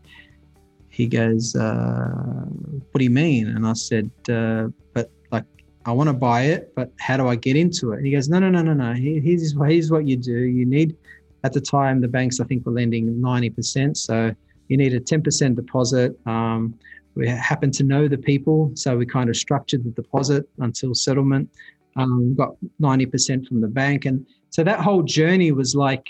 he 0.89 1.07
goes, 1.07 1.55
uh, 1.55 2.45
what 2.91 2.97
do 2.97 3.03
you 3.03 3.09
mean? 3.09 3.47
And 3.47 3.67
I 3.67 3.73
said, 3.73 4.09
uh, 4.29 4.67
but 4.93 5.11
like, 5.31 5.45
I 5.85 5.91
want 5.91 6.07
to 6.07 6.13
buy 6.13 6.43
it, 6.43 6.73
but 6.75 6.91
how 6.99 7.17
do 7.17 7.27
I 7.27 7.35
get 7.35 7.55
into 7.55 7.91
it? 7.91 7.97
And 7.97 8.05
he 8.05 8.11
goes, 8.11 8.29
no, 8.29 8.39
no, 8.39 8.49
no, 8.49 8.61
no, 8.61 8.73
no. 8.73 8.93
Here's 8.93 9.53
here's 9.53 9.91
what 9.91 10.07
you 10.07 10.15
do. 10.15 10.37
You 10.37 10.65
need 10.65 10.95
at 11.43 11.53
the 11.53 11.61
time 11.61 12.01
the 12.01 12.07
banks 12.07 12.39
I 12.39 12.45
think 12.45 12.65
were 12.65 12.71
lending 12.71 13.19
ninety 13.19 13.49
percent, 13.49 13.97
so 13.97 14.33
you 14.69 14.77
need 14.77 14.93
a 14.93 14.99
ten 14.99 15.21
percent 15.21 15.57
deposit. 15.57 16.17
Um, 16.25 16.79
we 17.15 17.27
happen 17.27 17.69
to 17.71 17.83
know 17.83 18.07
the 18.07 18.17
people, 18.17 18.71
so 18.75 18.95
we 18.95 19.05
kind 19.05 19.29
of 19.29 19.35
structured 19.35 19.83
the 19.83 19.89
deposit 19.89 20.47
until 20.59 20.95
settlement. 20.95 21.49
Um, 21.95 22.33
got 22.35 22.55
90% 22.81 23.45
from 23.45 23.59
the 23.59 23.67
bank. 23.67 24.05
And 24.05 24.25
so 24.51 24.63
that 24.63 24.79
whole 24.79 25.03
journey 25.03 25.51
was 25.51 25.75
like, 25.75 26.07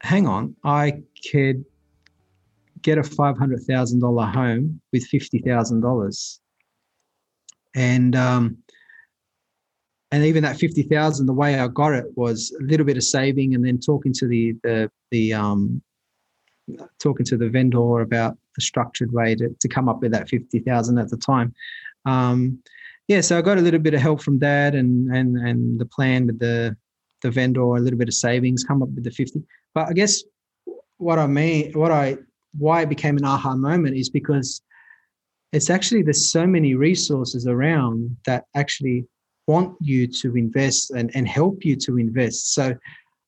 hang 0.00 0.28
on, 0.28 0.54
I 0.62 1.02
could 1.32 1.64
get 2.82 2.98
a 2.98 3.02
$500,000 3.02 4.32
home 4.32 4.80
with 4.92 5.10
$50,000. 5.10 6.38
And, 7.74 8.14
um, 8.14 8.58
and 10.12 10.24
even 10.24 10.44
that 10.44 10.58
50,000, 10.58 11.26
the 11.26 11.32
way 11.32 11.58
I 11.58 11.66
got 11.68 11.94
it 11.94 12.06
was 12.14 12.54
a 12.60 12.62
little 12.62 12.86
bit 12.86 12.96
of 12.96 13.02
saving 13.02 13.54
and 13.54 13.64
then 13.64 13.78
talking 13.78 14.12
to 14.14 14.28
the, 14.28 14.54
the, 14.62 14.90
the, 15.10 15.34
um, 15.34 15.82
talking 16.98 17.26
to 17.26 17.36
the 17.36 17.48
vendor 17.48 18.00
about 18.00 18.36
a 18.56 18.60
structured 18.60 19.12
way 19.12 19.34
to, 19.34 19.54
to 19.60 19.68
come 19.68 19.88
up 19.88 20.00
with 20.00 20.12
that 20.12 20.28
50,000 20.28 20.98
at 20.98 21.10
the 21.10 21.16
time. 21.16 21.54
Um, 22.04 22.62
yeah, 23.06 23.22
so 23.22 23.38
I 23.38 23.42
got 23.42 23.58
a 23.58 23.62
little 23.62 23.80
bit 23.80 23.94
of 23.94 24.00
help 24.00 24.22
from 24.22 24.38
dad 24.38 24.74
and, 24.74 25.14
and, 25.14 25.36
and 25.36 25.80
the 25.80 25.86
plan 25.86 26.26
with 26.26 26.38
the, 26.38 26.76
the 27.22 27.30
vendor, 27.30 27.62
a 27.62 27.80
little 27.80 27.98
bit 27.98 28.08
of 28.08 28.14
savings, 28.14 28.64
come 28.64 28.82
up 28.82 28.90
with 28.90 29.04
the 29.04 29.10
50. 29.10 29.42
But 29.74 29.88
I 29.88 29.92
guess 29.92 30.22
what 30.98 31.18
I 31.18 31.26
mean, 31.26 31.72
what 31.72 31.90
I, 31.90 32.18
why 32.56 32.82
it 32.82 32.88
became 32.88 33.16
an 33.16 33.24
aha 33.24 33.54
moment 33.54 33.96
is 33.96 34.10
because 34.10 34.62
it's 35.52 35.70
actually, 35.70 36.02
there's 36.02 36.30
so 36.30 36.46
many 36.46 36.74
resources 36.74 37.46
around 37.46 38.14
that 38.26 38.44
actually 38.54 39.06
want 39.46 39.74
you 39.80 40.06
to 40.06 40.36
invest 40.36 40.90
and, 40.90 41.10
and 41.14 41.26
help 41.26 41.64
you 41.64 41.74
to 41.76 41.98
invest. 41.98 42.52
So 42.52 42.76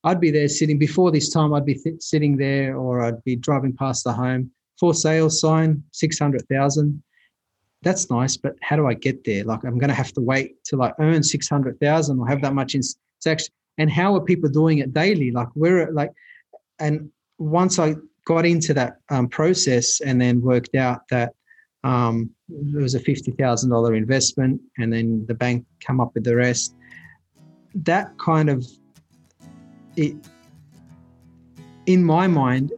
I'd 0.04 0.20
be 0.20 0.30
there 0.30 0.48
sitting 0.48 0.78
before 0.78 1.10
this 1.10 1.30
time, 1.30 1.52
I'd 1.52 1.66
be 1.66 1.74
th- 1.74 2.02
sitting 2.02 2.36
there 2.36 2.76
or 2.76 3.02
I'd 3.02 3.22
be 3.24 3.36
driving 3.36 3.74
past 3.74 4.04
the 4.04 4.12
home 4.12 4.50
for 4.78 4.94
sale 4.94 5.28
sign, 5.28 5.82
600,000. 5.92 7.02
That's 7.82 8.10
nice, 8.10 8.36
but 8.36 8.56
how 8.62 8.76
do 8.76 8.86
I 8.86 8.94
get 8.94 9.24
there? 9.24 9.44
Like 9.44 9.64
I'm 9.64 9.78
going 9.78 9.88
to 9.88 9.94
have 9.94 10.12
to 10.14 10.20
wait 10.20 10.62
till 10.64 10.82
I 10.82 10.92
earn 10.98 11.22
600,000 11.22 12.18
or 12.18 12.28
have 12.28 12.42
that 12.42 12.54
much 12.54 12.74
in 12.74 12.80
actually, 13.26 13.54
and 13.78 13.90
how 13.90 14.14
are 14.14 14.20
people 14.20 14.48
doing 14.48 14.78
it 14.78 14.92
daily? 14.92 15.30
Like 15.30 15.48
where, 15.54 15.88
are 15.88 15.92
like, 15.92 16.12
and 16.78 17.10
once 17.38 17.78
I 17.78 17.96
got 18.26 18.46
into 18.46 18.74
that 18.74 18.98
um, 19.10 19.28
process 19.28 20.00
and 20.00 20.20
then 20.20 20.40
worked 20.40 20.74
out 20.74 21.08
that 21.10 21.32
um, 21.84 22.30
it 22.48 22.80
was 22.80 22.94
a 22.94 23.00
$50,000 23.00 23.96
investment 23.96 24.60
and 24.78 24.92
then 24.92 25.24
the 25.26 25.34
bank 25.34 25.64
come 25.80 26.00
up 26.00 26.14
with 26.14 26.24
the 26.24 26.36
rest, 26.36 26.74
that 27.74 28.16
kind 28.18 28.50
of, 28.50 28.66
it, 29.96 30.14
in 31.86 32.04
my 32.04 32.26
mind, 32.26 32.72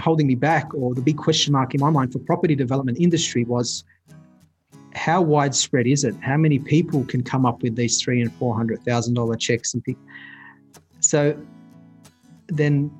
holding 0.00 0.26
me 0.26 0.34
back 0.34 0.72
or 0.74 0.94
the 0.94 1.00
big 1.00 1.16
question 1.16 1.52
mark 1.52 1.74
in 1.74 1.80
my 1.80 1.90
mind 1.90 2.12
for 2.12 2.18
property 2.20 2.54
development 2.54 2.98
industry 2.98 3.44
was 3.44 3.84
how 4.94 5.22
widespread 5.22 5.86
is 5.86 6.04
it? 6.04 6.14
How 6.20 6.36
many 6.36 6.58
people 6.58 7.04
can 7.04 7.22
come 7.22 7.46
up 7.46 7.62
with 7.62 7.76
these 7.76 8.00
three 8.00 8.20
and 8.20 8.32
four 8.34 8.54
hundred 8.54 8.82
thousand 8.84 9.14
dollar 9.14 9.36
checks 9.36 9.74
and? 9.74 9.82
So 11.00 11.36
then 12.48 12.90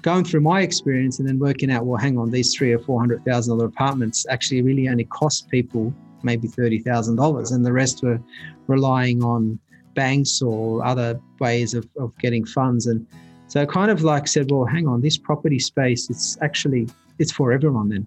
going 0.00 0.24
through 0.24 0.40
my 0.40 0.62
experience 0.62 1.18
and 1.18 1.28
then 1.28 1.38
working 1.38 1.70
out, 1.70 1.84
well, 1.84 2.00
hang 2.00 2.18
on, 2.18 2.30
these 2.30 2.54
three 2.54 2.72
or 2.72 2.78
four 2.78 3.00
hundred 3.00 3.24
thousand 3.24 3.56
dollar 3.56 3.68
apartments 3.68 4.26
actually 4.28 4.62
really 4.62 4.88
only 4.88 5.04
cost 5.04 5.48
people 5.50 5.92
maybe 6.22 6.48
thirty 6.48 6.78
thousand 6.78 7.16
dollars, 7.16 7.50
and 7.52 7.64
the 7.64 7.72
rest 7.72 8.02
were 8.02 8.20
relying 8.66 9.22
on 9.22 9.58
banks 9.94 10.42
or 10.42 10.84
other 10.84 11.20
ways 11.40 11.74
of, 11.74 11.88
of 11.98 12.16
getting 12.18 12.44
funds. 12.44 12.86
And 12.86 13.06
so 13.48 13.60
I 13.60 13.66
kind 13.66 13.90
of 13.90 14.02
like 14.02 14.28
said, 14.28 14.50
well, 14.50 14.64
hang 14.64 14.86
on, 14.86 15.00
this 15.00 15.18
property 15.18 15.58
space, 15.58 16.08
it's 16.10 16.38
actually 16.40 16.88
it's 17.18 17.32
for 17.32 17.52
everyone 17.52 17.88
then. 17.88 18.06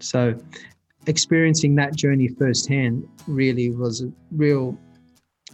So 0.00 0.36
experiencing 1.06 1.74
that 1.76 1.94
journey 1.94 2.28
firsthand 2.28 3.06
really 3.26 3.70
was 3.70 4.02
a 4.02 4.12
real 4.32 4.76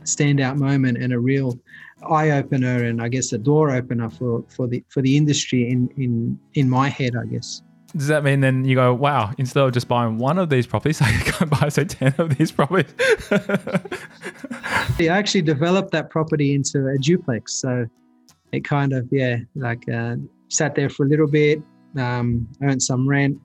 standout 0.02 0.56
moment 0.56 0.98
and 0.98 1.12
a 1.12 1.18
real 1.18 1.58
eye 2.08 2.30
opener 2.30 2.84
and 2.84 3.02
I 3.02 3.08
guess 3.08 3.32
a 3.32 3.38
door 3.38 3.70
opener 3.70 4.08
for, 4.08 4.44
for 4.48 4.66
the 4.66 4.82
for 4.88 5.02
the 5.02 5.16
industry 5.16 5.68
in, 5.68 5.88
in 5.96 6.38
in 6.54 6.68
my 6.68 6.88
head, 6.88 7.14
I 7.16 7.26
guess. 7.26 7.62
Does 7.96 8.06
that 8.06 8.22
mean 8.22 8.40
then 8.40 8.64
you 8.64 8.76
go, 8.76 8.94
wow, 8.94 9.32
instead 9.36 9.64
of 9.64 9.72
just 9.72 9.88
buying 9.88 10.16
one 10.16 10.38
of 10.38 10.48
these 10.48 10.66
properties, 10.66 11.02
I 11.02 11.10
can 11.10 11.48
buy 11.48 11.68
say 11.68 11.84
ten 11.84 12.14
of 12.18 12.36
these 12.38 12.52
properties? 12.52 12.92
I 15.08 15.18
actually 15.18 15.42
developed 15.42 15.92
that 15.92 16.10
property 16.10 16.54
into 16.54 16.88
a 16.88 16.98
duplex. 16.98 17.54
So 17.54 17.86
it 18.52 18.64
kind 18.64 18.92
of 18.92 19.08
yeah 19.10 19.38
like 19.54 19.88
uh, 19.88 20.16
sat 20.48 20.74
there 20.74 20.90
for 20.90 21.06
a 21.06 21.08
little 21.08 21.26
bit 21.26 21.62
um, 21.96 22.48
earned 22.62 22.82
some 22.82 23.08
rent 23.08 23.38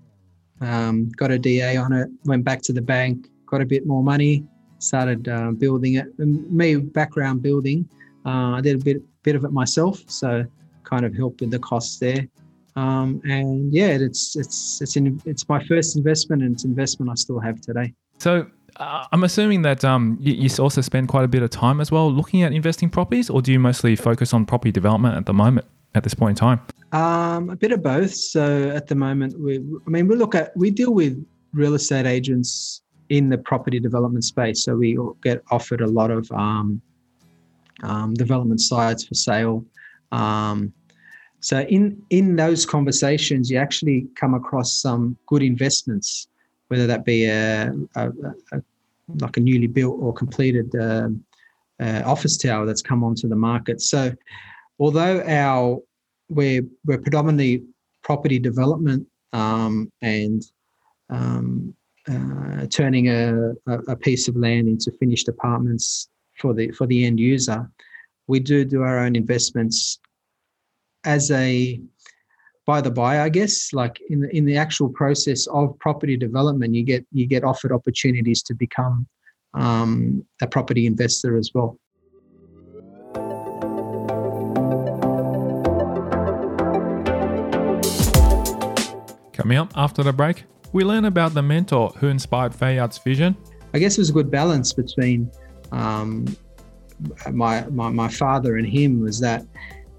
um, 0.62 1.10
got 1.10 1.32
a 1.32 1.40
DA 1.40 1.78
on 1.78 1.94
it 1.94 2.10
went 2.26 2.44
back 2.44 2.62
to 2.64 2.74
the 2.74 2.82
bank 2.82 3.28
got 3.46 3.62
a 3.62 3.66
bit 3.66 3.86
more 3.86 4.04
money 4.04 4.44
started 4.80 5.28
uh, 5.28 5.52
building 5.52 5.96
it. 5.96 6.08
Me 6.20 6.76
background 6.78 7.42
building 7.42 7.88
uh, 8.26 8.54
i 8.54 8.62
did 8.62 8.82
a 8.82 8.84
bit 8.84 9.02
bit 9.24 9.36
of 9.36 9.44
it 9.44 9.52
myself 9.52 10.02
so 10.08 10.44
kind 10.84 11.06
of 11.06 11.16
helped 11.16 11.42
with 11.42 11.50
the 11.50 11.60
costs 11.60 11.98
there. 11.98 12.28
Um, 12.76 13.22
and 13.24 13.74
yeah 13.74 13.88
it's 13.88 14.36
it's 14.36 14.82
it's 14.82 14.96
in, 14.98 15.22
it's 15.26 15.48
my 15.48 15.64
first 15.64 15.96
investment 15.96 16.44
and 16.44 16.54
it's 16.54 16.66
investment 16.66 17.10
i 17.10 17.16
still 17.16 17.40
have 17.40 17.62
today. 17.62 17.94
So 18.20 18.48
uh, 18.78 19.06
I'm 19.12 19.24
assuming 19.24 19.62
that 19.62 19.86
um, 19.86 20.18
you, 20.20 20.34
you, 20.34 20.50
also 20.60 20.82
spend 20.82 21.08
quite 21.08 21.24
a 21.24 21.28
bit 21.28 21.42
of 21.44 21.50
time 21.50 21.80
as 21.80 21.92
well 21.92 22.12
looking 22.12 22.44
at 22.44 22.54
investing 22.54 22.90
properties, 22.90 23.30
or 23.30 23.42
do 23.42 23.52
you 23.52 23.60
mostly 23.60 23.96
focus 23.96 24.34
on 24.34 24.46
property 24.46 24.72
development 24.72 25.16
at 25.16 25.26
the 25.26 25.34
moment, 25.34 25.66
at 25.94 26.04
this 26.04 26.14
point 26.14 26.32
in 26.32 26.36
time? 26.36 26.62
Um, 26.92 27.50
a 27.50 27.56
bit 27.56 27.72
of 27.72 27.82
both. 27.82 28.14
So 28.14 28.70
at 28.70 28.88
the 28.88 28.96
moment, 28.96 29.40
we, 29.40 29.58
I 29.58 29.90
mean, 29.90 30.08
we 30.08 30.16
look 30.16 30.36
at, 30.36 30.56
we 30.58 30.72
deal 30.72 30.94
with 30.94 31.26
real 31.54 31.74
estate 31.74 32.06
agents 32.06 32.82
in 33.10 33.30
the 33.30 33.38
property 33.38 33.80
development 33.80 34.24
space. 34.24 34.64
So 34.64 34.76
we 34.76 34.98
get 35.24 35.42
offered 35.52 35.82
a 35.82 35.88
lot 35.88 36.12
of 36.12 36.30
um, 36.32 36.82
um, 37.84 38.14
development 38.14 38.62
sites 38.62 39.06
for 39.06 39.14
sale. 39.14 39.66
Um, 40.12 40.74
so 41.40 41.60
in 41.62 42.02
in 42.10 42.36
those 42.36 42.66
conversations, 42.66 43.52
you 43.52 43.58
actually 43.58 44.08
come 44.16 44.34
across 44.34 44.82
some 44.82 45.18
good 45.28 45.44
investments 45.44 46.28
whether 46.68 46.88
that 46.88 47.06
be 47.06 47.26
a, 47.26 47.72
a, 47.96 48.10
a 48.52 48.62
like 49.20 49.38
a 49.38 49.40
newly 49.40 49.68
built 49.68 49.98
or 50.02 50.14
completed 50.14 50.74
uh, 50.76 51.10
uh, 51.80 52.02
office 52.06 52.38
tower 52.38 52.66
that's 52.66 52.82
come 52.82 53.04
onto 53.04 53.28
the 53.28 53.36
market. 53.36 53.82
So, 53.82 54.14
although 54.80 55.22
our 55.22 55.80
we're 56.30 56.64
we're 56.86 56.98
predominantly 56.98 57.64
property 58.04 58.40
development 58.40 59.08
um, 59.34 59.92
and 60.02 60.44
um, 61.10 61.74
uh, 62.08 62.66
turning 62.70 63.10
a, 63.10 63.52
a 63.68 63.96
piece 63.96 64.28
of 64.28 64.36
land 64.36 64.68
into 64.68 64.92
finished 65.00 65.28
apartments 65.28 66.10
for 66.40 66.54
the 66.54 66.72
for 66.72 66.88
the 66.88 67.06
end 67.06 67.20
user, 67.20 67.70
we 68.28 68.40
do 68.40 68.66
do 68.66 68.82
our 68.82 69.00
own 69.00 69.16
investments 69.16 70.00
as 71.04 71.30
a 71.32 71.80
by 72.66 72.82
the 72.82 72.92
by, 72.92 73.22
I 73.22 73.30
guess. 73.30 73.74
Like 73.74 74.00
in 74.10 74.22
the 74.22 74.36
in 74.36 74.46
the 74.46 74.58
actual 74.58 74.90
process 74.90 75.48
of 75.48 75.78
property 75.80 76.18
development, 76.18 76.74
you 76.74 76.84
get 76.84 77.06
you 77.12 77.28
get 77.28 77.44
offered 77.44 77.72
opportunities 77.72 78.42
to 78.44 78.56
become 78.56 79.08
um, 79.54 80.26
a 80.42 80.48
property 80.48 80.86
investor 80.86 81.38
as 81.38 81.52
well. 81.54 81.78
Coming 89.34 89.58
up 89.58 89.72
after 89.76 90.02
the 90.02 90.14
break, 90.14 90.46
we 90.74 90.84
learn 90.84 91.06
about 91.06 91.34
the 91.34 91.42
mentor 91.42 91.90
who 91.98 92.08
inspired 92.08 92.54
Fayad's 92.54 92.98
vision. 92.98 93.38
I 93.74 93.80
guess 93.80 93.98
it 93.98 94.02
was 94.02 94.10
a 94.10 94.14
good 94.14 94.32
balance 94.32 94.74
between 94.74 95.30
um, 95.72 96.26
my, 97.32 97.66
my 97.68 97.90
my 97.90 98.08
father 98.08 98.58
and 98.58 98.68
him 98.68 99.02
was 99.02 99.20
that 99.20 99.46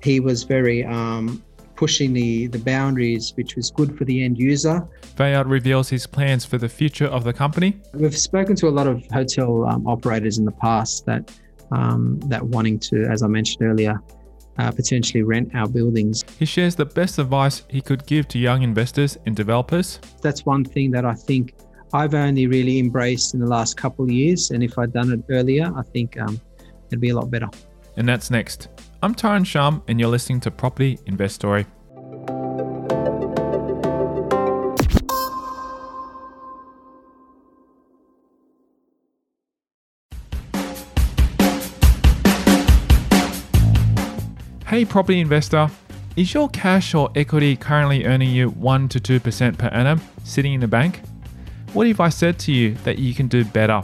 he 0.03 0.21
was 0.21 0.43
very 0.43 0.85
um, 0.85 1.43
pushing 1.77 2.13
the, 2.13 2.47
the 2.49 2.59
boundaries, 2.59 3.33
which 3.37 3.57
was 3.57 3.71
good 3.71 3.97
for 3.97 4.05
the 4.05 4.25
end 4.25 4.39
user. 4.39 4.87
Fayad 5.17 5.49
reveals 5.49 5.89
his 5.89 6.07
plans 6.07 6.45
for 6.45 6.59
the 6.59 6.69
future 6.69 7.07
of 7.07 7.25
the 7.25 7.33
company. 7.33 7.81
We've 7.95 8.17
spoken 8.17 8.57
to 8.57 8.69
a 8.69 8.71
lot 8.71 8.87
of 8.87 9.05
hotel 9.13 9.67
um, 9.67 9.87
operators 9.87 10.39
in 10.39 10.45
the 10.45 10.53
past 10.53 11.07
that 11.07 11.31
um, 11.73 12.21
that 12.27 12.43
wanting 12.43 12.79
to, 12.79 13.05
as 13.07 13.23
I 13.23 13.27
mentioned 13.27 13.63
earlier, 13.63 14.01
uh, 14.59 14.71
potentially 14.71 15.23
rent 15.23 15.55
our 15.55 15.69
buildings. 15.69 16.25
He 16.39 16.45
shares 16.45 16.75
the 16.75 16.87
best 16.87 17.19
advice 17.19 17.65
he 17.69 17.81
could 17.81 18.07
give 18.07 18.29
to 18.29 18.39
young 18.39 18.63
investors 18.63 19.19
and 19.27 19.35
developers. 19.35 20.01
That's 20.23 20.47
one 20.47 20.65
thing 20.65 20.91
that 20.93 21.05
I 21.05 21.15
think 21.15 21.55
I've 21.93 22.15
only 22.15 22.47
really 22.47 22.79
embraced 22.79 23.35
in 23.35 23.41
the 23.41 23.47
last 23.47 23.77
couple 23.77 24.05
of 24.05 24.11
years. 24.11 24.51
And 24.51 24.63
if 24.63 24.79
I'd 24.79 24.93
done 24.93 25.13
it 25.13 25.25
earlier, 25.29 25.73
I 25.77 25.83
think 25.83 26.19
um, 26.21 26.41
it'd 26.89 27.01
be 27.01 27.11
a 27.11 27.17
lot 27.17 27.31
better. 27.31 27.49
And 27.97 28.09
that's 28.09 28.31
next. 28.31 28.69
I'm 29.03 29.15
Tyrone 29.15 29.45
Shum, 29.45 29.83
and 29.89 30.01
you're 30.01 30.09
listening 30.09 30.41
to 30.41 30.51
Property 30.51 30.99
Investory. 31.05 31.67
Hey, 44.67 44.85
property 44.85 45.21
investor, 45.21 45.71
is 46.17 46.33
your 46.33 46.49
cash 46.49 46.95
or 46.95 47.11
equity 47.15 47.55
currently 47.55 48.07
earning 48.07 48.31
you 48.31 48.49
1 48.49 48.89
to 48.89 48.99
2% 48.99 49.59
per 49.59 49.69
annum 49.69 50.01
sitting 50.25 50.55
in 50.55 50.61
the 50.61 50.69
bank? 50.69 51.03
What 51.75 51.87
if 51.87 52.01
I 52.01 52.09
said 52.09 52.39
to 52.41 52.53
you 52.53 52.75
that 52.85 52.99
you 52.99 53.15
can 53.15 53.29
do 53.29 53.45
better? 53.45 53.83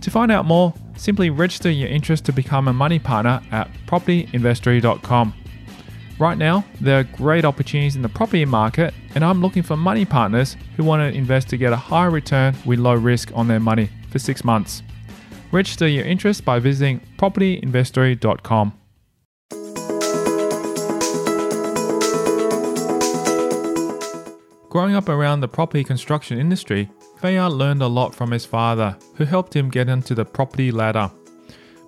To 0.00 0.10
find 0.10 0.30
out 0.30 0.44
more, 0.44 0.72
simply 0.96 1.30
register 1.30 1.70
your 1.70 1.88
interest 1.88 2.24
to 2.26 2.32
become 2.32 2.68
a 2.68 2.72
money 2.72 2.98
partner 2.98 3.40
at 3.50 3.68
propertyinvestory.com. 3.86 5.34
Right 6.18 6.38
now, 6.38 6.64
there 6.80 6.98
are 6.98 7.04
great 7.04 7.44
opportunities 7.44 7.94
in 7.94 8.02
the 8.02 8.08
property 8.08 8.44
market, 8.44 8.92
and 9.14 9.24
I'm 9.24 9.40
looking 9.40 9.62
for 9.62 9.76
money 9.76 10.04
partners 10.04 10.56
who 10.76 10.82
want 10.82 11.00
to 11.00 11.16
invest 11.16 11.48
to 11.50 11.56
get 11.56 11.72
a 11.72 11.76
high 11.76 12.06
return 12.06 12.56
with 12.64 12.80
low 12.80 12.94
risk 12.94 13.30
on 13.34 13.46
their 13.46 13.60
money 13.60 13.90
for 14.10 14.18
six 14.18 14.44
months. 14.44 14.82
Register 15.52 15.86
your 15.86 16.04
interest 16.04 16.44
by 16.44 16.58
visiting 16.58 17.00
propertyinvestory.com. 17.18 18.72
Growing 24.68 24.94
up 24.94 25.08
around 25.08 25.40
the 25.40 25.48
property 25.48 25.82
construction 25.82 26.38
industry, 26.38 26.90
Fayad 27.20 27.56
learned 27.56 27.82
a 27.82 27.86
lot 27.86 28.14
from 28.14 28.30
his 28.30 28.44
father, 28.44 28.96
who 29.14 29.24
helped 29.24 29.54
him 29.54 29.68
get 29.68 29.88
into 29.88 30.14
the 30.14 30.24
property 30.24 30.70
ladder. 30.70 31.10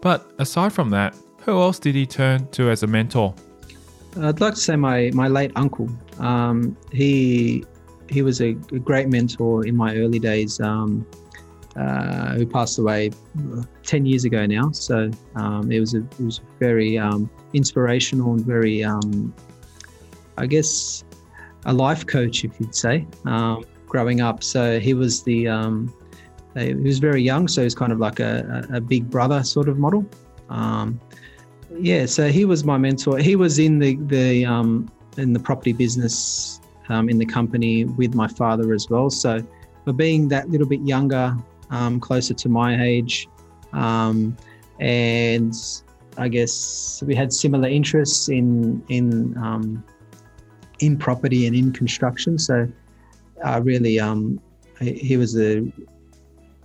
But 0.01 0.33
aside 0.39 0.73
from 0.73 0.91
that, 0.91 1.15
who 1.41 1.61
else 1.61 1.79
did 1.79 1.95
he 1.95 2.07
turn 2.07 2.49
to 2.49 2.71
as 2.71 2.83
a 2.83 2.87
mentor? 2.87 3.35
I'd 4.21 4.41
like 4.41 4.55
to 4.55 4.61
say 4.61 4.77
my 4.77 5.11
my 5.15 5.29
late 5.29 5.53
uncle. 5.55 5.89
Um, 6.19 6.77
he 6.93 7.65
he 8.09 8.23
was 8.23 8.41
a, 8.41 8.53
great 8.53 9.09
mentor 9.09 9.65
in 9.67 9.77
my 9.77 9.95
early 9.97 10.19
days. 10.19 10.61
Um, 10.61 11.07
uh, 11.77 12.35
who 12.35 12.45
passed 12.45 12.79
away 12.79 13.11
ten 13.85 14.05
years 14.05 14.25
ago 14.25 14.45
now. 14.45 14.71
So 14.73 15.11
um, 15.37 15.71
it 15.71 15.79
was 15.79 15.95
a 15.95 15.99
it 15.99 16.21
was 16.21 16.41
very 16.59 16.99
um, 16.99 17.31
inspirational 17.53 18.33
and 18.33 18.45
very, 18.45 18.83
um, 18.83 19.33
I 20.37 20.47
guess, 20.47 21.05
a 21.67 21.73
life 21.73 22.07
coach, 22.07 22.45
if 22.45 22.59
you'd 22.59 22.75
say, 22.75 23.07
um, 23.25 23.65
growing 23.91 24.23
up. 24.23 24.43
So 24.43 24.81
he 24.81 24.95
was 24.95 25.23
the, 25.23 25.49
um, 25.49 25.93
he 26.57 26.75
was 26.75 26.99
very 26.99 27.23
young, 27.23 27.49
so 27.49 27.63
he's 27.63 27.75
kind 27.75 27.93
of 27.93 27.99
like 27.99 28.21
a, 28.21 28.67
a, 28.73 28.81
big 28.81 29.11
brother 29.11 29.43
sort 29.43 29.69
of 29.69 29.79
model. 29.79 30.07
Um, 30.49 30.99
yeah, 31.79 32.07
so 32.07 32.29
he 32.29 32.45
was 32.45 32.65
my 32.65 32.79
mentor. 32.79 33.19
He 33.19 33.37
was 33.37 33.59
in 33.59 33.79
the 33.79 33.97
the 34.07 34.45
um, 34.45 34.91
in 35.17 35.33
the 35.33 35.39
property 35.39 35.73
business 35.73 36.61
um, 36.89 37.09
in 37.09 37.19
the 37.19 37.27
company 37.27 37.85
with 37.85 38.15
my 38.15 38.27
father 38.27 38.73
as 38.75 38.89
well. 38.91 39.11
So 39.11 39.41
for 39.85 39.93
being 39.93 40.29
that 40.29 40.51
little 40.51 40.67
bit 40.67 40.81
younger, 40.81 41.37
um, 41.71 42.01
closer 42.01 42.35
to 42.35 42.49
my 42.49 42.83
age, 42.83 43.29
and 43.73 45.55
I 46.17 46.29
guess 46.29 47.03
we 47.07 47.15
had 47.15 47.33
similar 47.33 47.69
interests 47.69 48.29
in 48.29 48.83
in 48.89 49.37
um, 49.39 49.85
in 50.81 50.97
property 50.97 51.47
and 51.47 51.55
in 51.55 51.73
construction. 51.73 52.39
So 52.39 52.67
uh, 53.45 53.61
really, 53.63 54.00
um, 54.00 54.41
he, 54.81 54.95
he, 54.95 55.17
was 55.17 55.39
a 55.39 55.63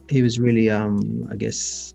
he 0.09 0.21
was 0.21 0.39
really, 0.39 0.69
um, 0.69 1.27
I 1.31 1.35
guess, 1.35 1.93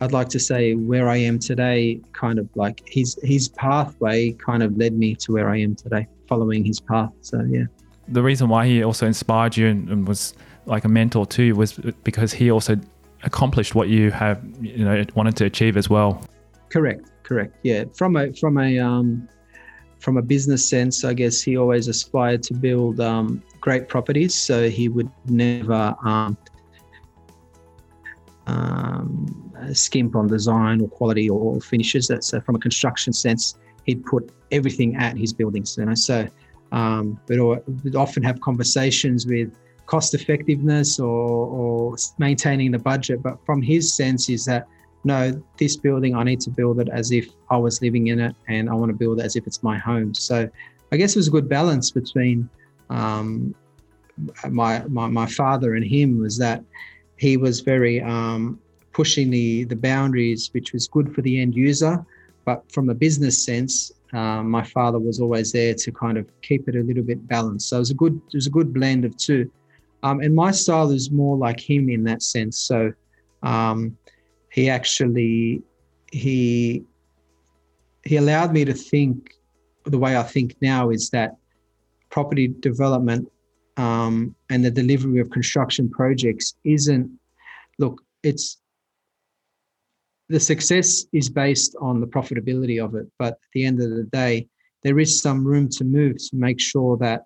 I'd 0.00 0.12
like 0.12 0.28
to 0.30 0.40
say 0.40 0.74
where 0.74 1.08
I 1.08 1.16
am 1.16 1.38
today. 1.38 2.00
Kind 2.12 2.38
of 2.38 2.48
like 2.54 2.82
his 2.86 3.18
his 3.22 3.48
pathway 3.48 4.32
kind 4.32 4.62
of 4.62 4.76
led 4.76 4.92
me 4.92 5.14
to 5.16 5.32
where 5.32 5.48
I 5.48 5.58
am 5.60 5.74
today, 5.74 6.06
following 6.28 6.64
his 6.64 6.80
path. 6.80 7.10
So 7.20 7.42
yeah. 7.42 7.64
The 8.08 8.22
reason 8.22 8.48
why 8.48 8.66
he 8.66 8.84
also 8.84 9.06
inspired 9.06 9.56
you 9.56 9.66
and, 9.66 9.88
and 9.88 10.06
was 10.06 10.34
like 10.66 10.84
a 10.84 10.88
mentor 10.88 11.26
too 11.26 11.54
was 11.54 11.72
because 12.04 12.32
he 12.32 12.50
also 12.50 12.76
accomplished 13.24 13.74
what 13.74 13.88
you 13.88 14.10
have 14.10 14.42
you 14.60 14.84
know 14.84 15.04
wanted 15.14 15.36
to 15.36 15.44
achieve 15.46 15.76
as 15.76 15.88
well. 15.88 16.22
Correct. 16.68 17.10
Correct. 17.22 17.56
Yeah. 17.62 17.84
From 17.94 18.16
a 18.16 18.32
from 18.34 18.58
a 18.58 18.78
um, 18.78 19.28
from 20.06 20.18
a 20.18 20.22
business 20.22 20.68
sense, 20.68 21.04
I 21.04 21.14
guess 21.14 21.42
he 21.42 21.56
always 21.56 21.88
aspired 21.88 22.40
to 22.44 22.54
build 22.54 23.00
um, 23.00 23.42
great 23.60 23.88
properties. 23.88 24.36
So 24.36 24.70
he 24.70 24.88
would 24.88 25.10
never 25.28 25.96
um, 26.04 26.36
um, 28.46 29.52
skimp 29.72 30.14
on 30.14 30.28
design 30.28 30.80
or 30.80 30.86
quality 30.86 31.28
or 31.28 31.60
finishes. 31.60 32.06
That's 32.06 32.32
uh, 32.32 32.38
from 32.38 32.54
a 32.54 32.60
construction 32.60 33.12
sense. 33.12 33.58
He'd 33.82 34.04
put 34.04 34.30
everything 34.52 34.94
at 34.94 35.16
his 35.18 35.32
buildings. 35.32 35.76
You 35.76 35.86
know, 35.86 35.96
so 35.96 36.28
um, 36.70 37.18
we'd 37.26 37.96
often 37.96 38.22
have 38.22 38.40
conversations 38.40 39.26
with 39.26 39.58
cost 39.86 40.14
effectiveness 40.14 41.00
or, 41.00 41.48
or 41.58 41.96
maintaining 42.18 42.70
the 42.70 42.78
budget. 42.78 43.24
But 43.24 43.44
from 43.44 43.60
his 43.60 43.92
sense, 43.92 44.28
is 44.28 44.44
that 44.44 44.68
no, 45.06 45.40
this 45.56 45.76
building, 45.76 46.16
I 46.16 46.24
need 46.24 46.40
to 46.40 46.50
build 46.50 46.80
it 46.80 46.88
as 46.92 47.12
if 47.12 47.28
I 47.48 47.56
was 47.56 47.80
living 47.80 48.08
in 48.08 48.18
it 48.18 48.34
and 48.48 48.68
I 48.68 48.74
want 48.74 48.90
to 48.90 48.96
build 48.96 49.20
it 49.20 49.24
as 49.24 49.36
if 49.36 49.46
it's 49.46 49.62
my 49.62 49.78
home. 49.78 50.12
So 50.12 50.50
I 50.90 50.96
guess 50.96 51.14
it 51.14 51.20
was 51.20 51.28
a 51.28 51.30
good 51.30 51.48
balance 51.48 51.92
between 51.92 52.50
um, 52.90 53.54
my, 54.50 54.82
my, 54.88 55.06
my 55.06 55.26
father 55.26 55.76
and 55.76 55.84
him 55.84 56.18
was 56.18 56.36
that 56.38 56.62
he 57.18 57.36
was 57.36 57.60
very 57.60 58.02
um, 58.02 58.60
pushing 58.92 59.30
the, 59.30 59.64
the 59.64 59.76
boundaries, 59.76 60.50
which 60.52 60.72
was 60.72 60.88
good 60.88 61.14
for 61.14 61.22
the 61.22 61.40
end 61.40 61.54
user. 61.54 62.04
But 62.44 62.70
from 62.72 62.90
a 62.90 62.94
business 62.94 63.44
sense, 63.44 63.92
um, 64.12 64.50
my 64.50 64.64
father 64.64 64.98
was 64.98 65.20
always 65.20 65.52
there 65.52 65.74
to 65.74 65.92
kind 65.92 66.18
of 66.18 66.28
keep 66.42 66.68
it 66.68 66.74
a 66.74 66.82
little 66.82 67.04
bit 67.04 67.26
balanced. 67.28 67.68
So 67.68 67.76
it 67.76 67.80
was 67.80 67.90
a 67.90 67.94
good, 67.94 68.20
it 68.32 68.34
was 68.34 68.48
a 68.48 68.50
good 68.50 68.74
blend 68.74 69.04
of 69.04 69.16
two. 69.16 69.50
Um, 70.02 70.20
and 70.20 70.34
my 70.34 70.50
style 70.50 70.90
is 70.90 71.10
more 71.10 71.36
like 71.36 71.60
him 71.60 71.88
in 71.90 72.02
that 72.04 72.22
sense. 72.22 72.58
So 72.58 72.92
um, 73.42 73.96
he 74.56 74.68
actually 74.70 75.62
he 76.10 76.82
he 78.04 78.16
allowed 78.16 78.52
me 78.52 78.64
to 78.64 78.74
think 78.74 79.34
the 79.84 79.98
way 79.98 80.16
I 80.16 80.22
think 80.22 80.56
now 80.60 80.90
is 80.90 81.10
that 81.10 81.36
property 82.10 82.48
development 82.48 83.30
um, 83.76 84.34
and 84.50 84.64
the 84.64 84.70
delivery 84.70 85.20
of 85.20 85.30
construction 85.30 85.88
projects 85.90 86.54
isn't 86.64 87.08
look 87.78 88.02
it's 88.22 88.58
the 90.28 90.40
success 90.40 91.06
is 91.12 91.28
based 91.28 91.76
on 91.80 92.00
the 92.00 92.06
profitability 92.06 92.82
of 92.82 92.94
it 92.94 93.06
but 93.18 93.34
at 93.34 93.50
the 93.52 93.64
end 93.64 93.80
of 93.80 93.90
the 93.90 94.04
day 94.04 94.48
there 94.82 94.98
is 94.98 95.20
some 95.20 95.46
room 95.46 95.68
to 95.68 95.84
move 95.84 96.16
to 96.16 96.36
make 96.36 96.58
sure 96.58 96.96
that 96.96 97.22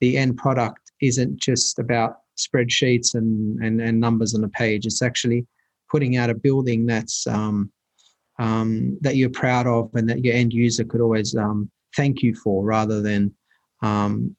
the 0.00 0.16
end 0.16 0.36
product 0.36 0.92
isn't 1.00 1.36
just 1.40 1.78
about 1.78 2.18
spreadsheets 2.36 3.14
and, 3.14 3.62
and, 3.62 3.80
and 3.80 4.00
numbers 4.00 4.34
on 4.34 4.44
a 4.44 4.48
page. 4.48 4.86
It's 4.86 5.02
actually 5.02 5.46
putting 5.90 6.16
out 6.16 6.30
a 6.30 6.34
building 6.34 6.86
that's 6.86 7.26
um, 7.26 7.70
um, 8.38 8.98
that 9.00 9.16
you're 9.16 9.30
proud 9.30 9.66
of 9.66 9.90
and 9.94 10.08
that 10.08 10.24
your 10.24 10.34
end 10.34 10.52
user 10.52 10.84
could 10.84 11.00
always 11.00 11.34
um, 11.36 11.70
thank 11.96 12.22
you 12.22 12.34
for 12.34 12.64
rather 12.64 13.00
than 13.02 13.34
um, 13.82 14.36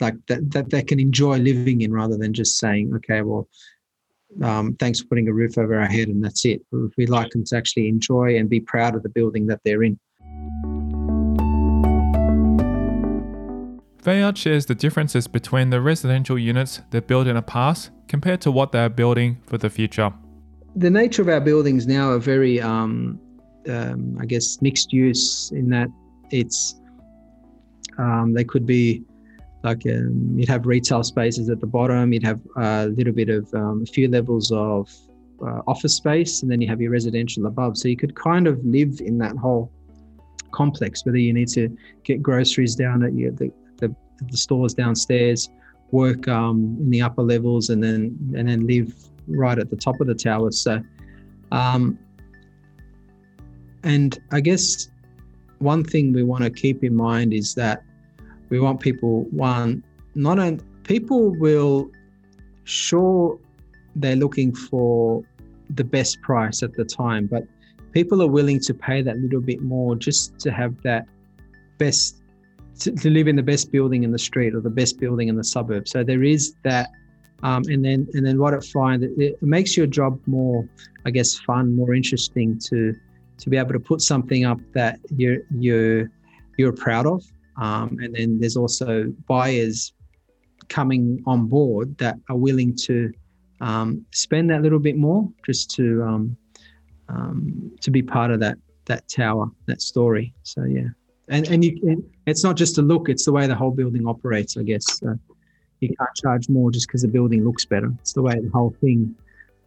like 0.00 0.14
that, 0.28 0.50
that 0.52 0.70
they 0.70 0.82
can 0.82 1.00
enjoy 1.00 1.38
living 1.38 1.80
in 1.80 1.92
rather 1.92 2.16
than 2.16 2.32
just 2.32 2.58
saying 2.58 2.92
okay 2.94 3.22
well 3.22 3.48
um, 4.42 4.76
thanks 4.76 5.00
for 5.00 5.06
putting 5.06 5.28
a 5.28 5.32
roof 5.32 5.56
over 5.56 5.80
our 5.80 5.86
head 5.86 6.08
and 6.08 6.22
that's 6.22 6.44
it. 6.44 6.60
We'd 6.96 7.08
like 7.08 7.30
them 7.30 7.44
to 7.44 7.56
actually 7.56 7.88
enjoy 7.88 8.36
and 8.36 8.48
be 8.48 8.60
proud 8.60 8.94
of 8.94 9.02
the 9.02 9.08
building 9.08 9.46
that 9.46 9.60
they're 9.64 9.82
in 9.82 9.98
Fayad 14.08 14.38
shares 14.38 14.64
the 14.64 14.74
differences 14.74 15.28
between 15.28 15.68
the 15.68 15.82
residential 15.82 16.38
units 16.38 16.80
they're 16.88 17.02
built 17.02 17.26
in 17.26 17.36
the 17.36 17.42
past 17.42 17.90
compared 18.08 18.40
to 18.40 18.50
what 18.50 18.72
they 18.72 18.78
are 18.78 18.88
building 18.88 19.36
for 19.44 19.58
the 19.58 19.68
future. 19.68 20.10
The 20.76 20.88
nature 20.88 21.20
of 21.20 21.28
our 21.28 21.42
buildings 21.42 21.86
now 21.86 22.12
are 22.12 22.18
very, 22.18 22.58
um, 22.58 23.20
um, 23.68 24.16
I 24.18 24.24
guess, 24.24 24.62
mixed 24.62 24.94
use 24.94 25.50
in 25.50 25.68
that 25.68 25.88
it's 26.30 26.80
um, 27.98 28.32
they 28.32 28.44
could 28.44 28.64
be 28.64 29.02
like 29.62 29.82
um, 29.84 30.32
you'd 30.38 30.48
have 30.48 30.64
retail 30.64 31.02
spaces 31.02 31.50
at 31.50 31.60
the 31.60 31.66
bottom, 31.66 32.10
you'd 32.14 32.24
have 32.24 32.40
a 32.56 32.86
little 32.86 33.12
bit 33.12 33.28
of 33.28 33.52
um, 33.52 33.82
a 33.82 33.92
few 33.92 34.08
levels 34.08 34.50
of 34.50 34.90
uh, 35.42 35.60
office 35.66 35.94
space, 35.94 36.40
and 36.40 36.50
then 36.50 36.62
you 36.62 36.68
have 36.68 36.80
your 36.80 36.92
residential 36.92 37.44
above. 37.44 37.76
So 37.76 37.88
you 37.88 37.96
could 37.98 38.14
kind 38.14 38.46
of 38.46 38.58
live 38.64 39.02
in 39.04 39.18
that 39.18 39.36
whole 39.36 39.70
complex, 40.50 41.04
whether 41.04 41.18
you 41.18 41.34
need 41.34 41.48
to 41.48 41.76
get 42.04 42.22
groceries 42.22 42.74
down 42.74 43.02
at 43.02 43.12
your, 43.12 43.32
the, 43.32 43.52
the, 44.26 44.36
stores 44.36 44.74
downstairs, 44.74 45.48
work 45.90 46.28
um, 46.28 46.76
in 46.80 46.90
the 46.90 47.02
upper 47.02 47.22
levels, 47.22 47.70
and 47.70 47.82
then 47.82 48.16
and 48.36 48.48
then 48.48 48.66
live 48.66 48.94
right 49.26 49.58
at 49.58 49.70
the 49.70 49.76
top 49.76 50.00
of 50.00 50.06
the 50.06 50.14
tower. 50.14 50.50
So 50.50 50.82
um, 51.52 51.98
and 53.84 54.18
I 54.32 54.40
guess 54.40 54.90
one 55.58 55.84
thing 55.84 56.12
we 56.12 56.22
want 56.22 56.44
to 56.44 56.50
keep 56.50 56.84
in 56.84 56.94
mind 56.94 57.32
is 57.32 57.54
that 57.54 57.82
we 58.50 58.60
want 58.60 58.80
people 58.80 59.24
one 59.30 59.82
not 60.14 60.38
only 60.38 60.62
people 60.84 61.30
will 61.38 61.90
sure 62.64 63.38
they're 63.96 64.16
looking 64.16 64.54
for 64.54 65.22
the 65.70 65.84
best 65.84 66.20
price 66.22 66.62
at 66.62 66.72
the 66.74 66.84
time 66.84 67.26
but 67.26 67.44
people 67.92 68.22
are 68.22 68.28
willing 68.28 68.60
to 68.60 68.74
pay 68.74 69.02
that 69.02 69.16
little 69.18 69.40
bit 69.40 69.60
more 69.62 69.96
just 69.96 70.38
to 70.38 70.50
have 70.52 70.80
that 70.82 71.06
best 71.78 72.17
to, 72.80 72.92
to 72.92 73.10
live 73.10 73.28
in 73.28 73.36
the 73.36 73.42
best 73.42 73.70
building 73.72 74.04
in 74.04 74.12
the 74.12 74.18
street 74.18 74.54
or 74.54 74.60
the 74.60 74.70
best 74.70 74.98
building 74.98 75.28
in 75.28 75.36
the 75.36 75.44
suburb. 75.44 75.88
So 75.88 76.02
there 76.04 76.22
is 76.22 76.54
that 76.64 76.90
um, 77.42 77.62
and 77.68 77.84
then 77.84 78.08
and 78.14 78.26
then 78.26 78.38
what 78.38 78.52
it 78.52 78.64
finds 78.64 79.04
it, 79.04 79.12
it 79.16 79.42
makes 79.42 79.76
your 79.76 79.86
job 79.86 80.20
more 80.26 80.68
i 81.06 81.10
guess 81.10 81.38
fun 81.38 81.72
more 81.72 81.94
interesting 81.94 82.58
to 82.58 82.92
to 83.38 83.48
be 83.48 83.56
able 83.56 83.72
to 83.72 83.80
put 83.80 84.00
something 84.00 84.44
up 84.44 84.58
that 84.74 84.98
you're 85.16 85.38
you're 85.50 86.10
you're 86.56 86.72
proud 86.72 87.06
of. 87.06 87.24
Um, 87.56 87.98
and 88.02 88.14
then 88.14 88.38
there's 88.38 88.56
also 88.56 89.12
buyers 89.26 89.92
coming 90.68 91.22
on 91.26 91.46
board 91.46 91.96
that 91.98 92.16
are 92.28 92.36
willing 92.36 92.76
to 92.76 93.12
um, 93.60 94.04
spend 94.12 94.50
that 94.50 94.62
little 94.62 94.78
bit 94.78 94.96
more 94.96 95.28
just 95.46 95.70
to 95.76 96.02
um, 96.02 96.36
um, 97.08 97.72
to 97.80 97.90
be 97.90 98.02
part 98.02 98.30
of 98.30 98.40
that 98.40 98.58
that 98.84 99.08
tower, 99.08 99.50
that 99.66 99.80
story. 99.80 100.34
So 100.42 100.64
yeah, 100.64 100.88
and 101.28 101.48
and 101.48 101.64
you 101.64 101.78
and 101.82 102.02
it's 102.26 102.44
not 102.44 102.56
just 102.56 102.78
a 102.78 102.82
look; 102.82 103.08
it's 103.08 103.24
the 103.24 103.32
way 103.32 103.46
the 103.46 103.54
whole 103.54 103.70
building 103.70 104.06
operates. 104.06 104.56
I 104.56 104.62
guess 104.62 104.84
so 104.98 105.18
you 105.80 105.88
can't 105.88 106.14
charge 106.16 106.48
more 106.48 106.70
just 106.70 106.88
because 106.88 107.02
the 107.02 107.08
building 107.08 107.44
looks 107.44 107.64
better. 107.64 107.92
It's 108.00 108.12
the 108.12 108.22
way 108.22 108.34
the 108.34 108.50
whole 108.52 108.74
thing 108.80 109.14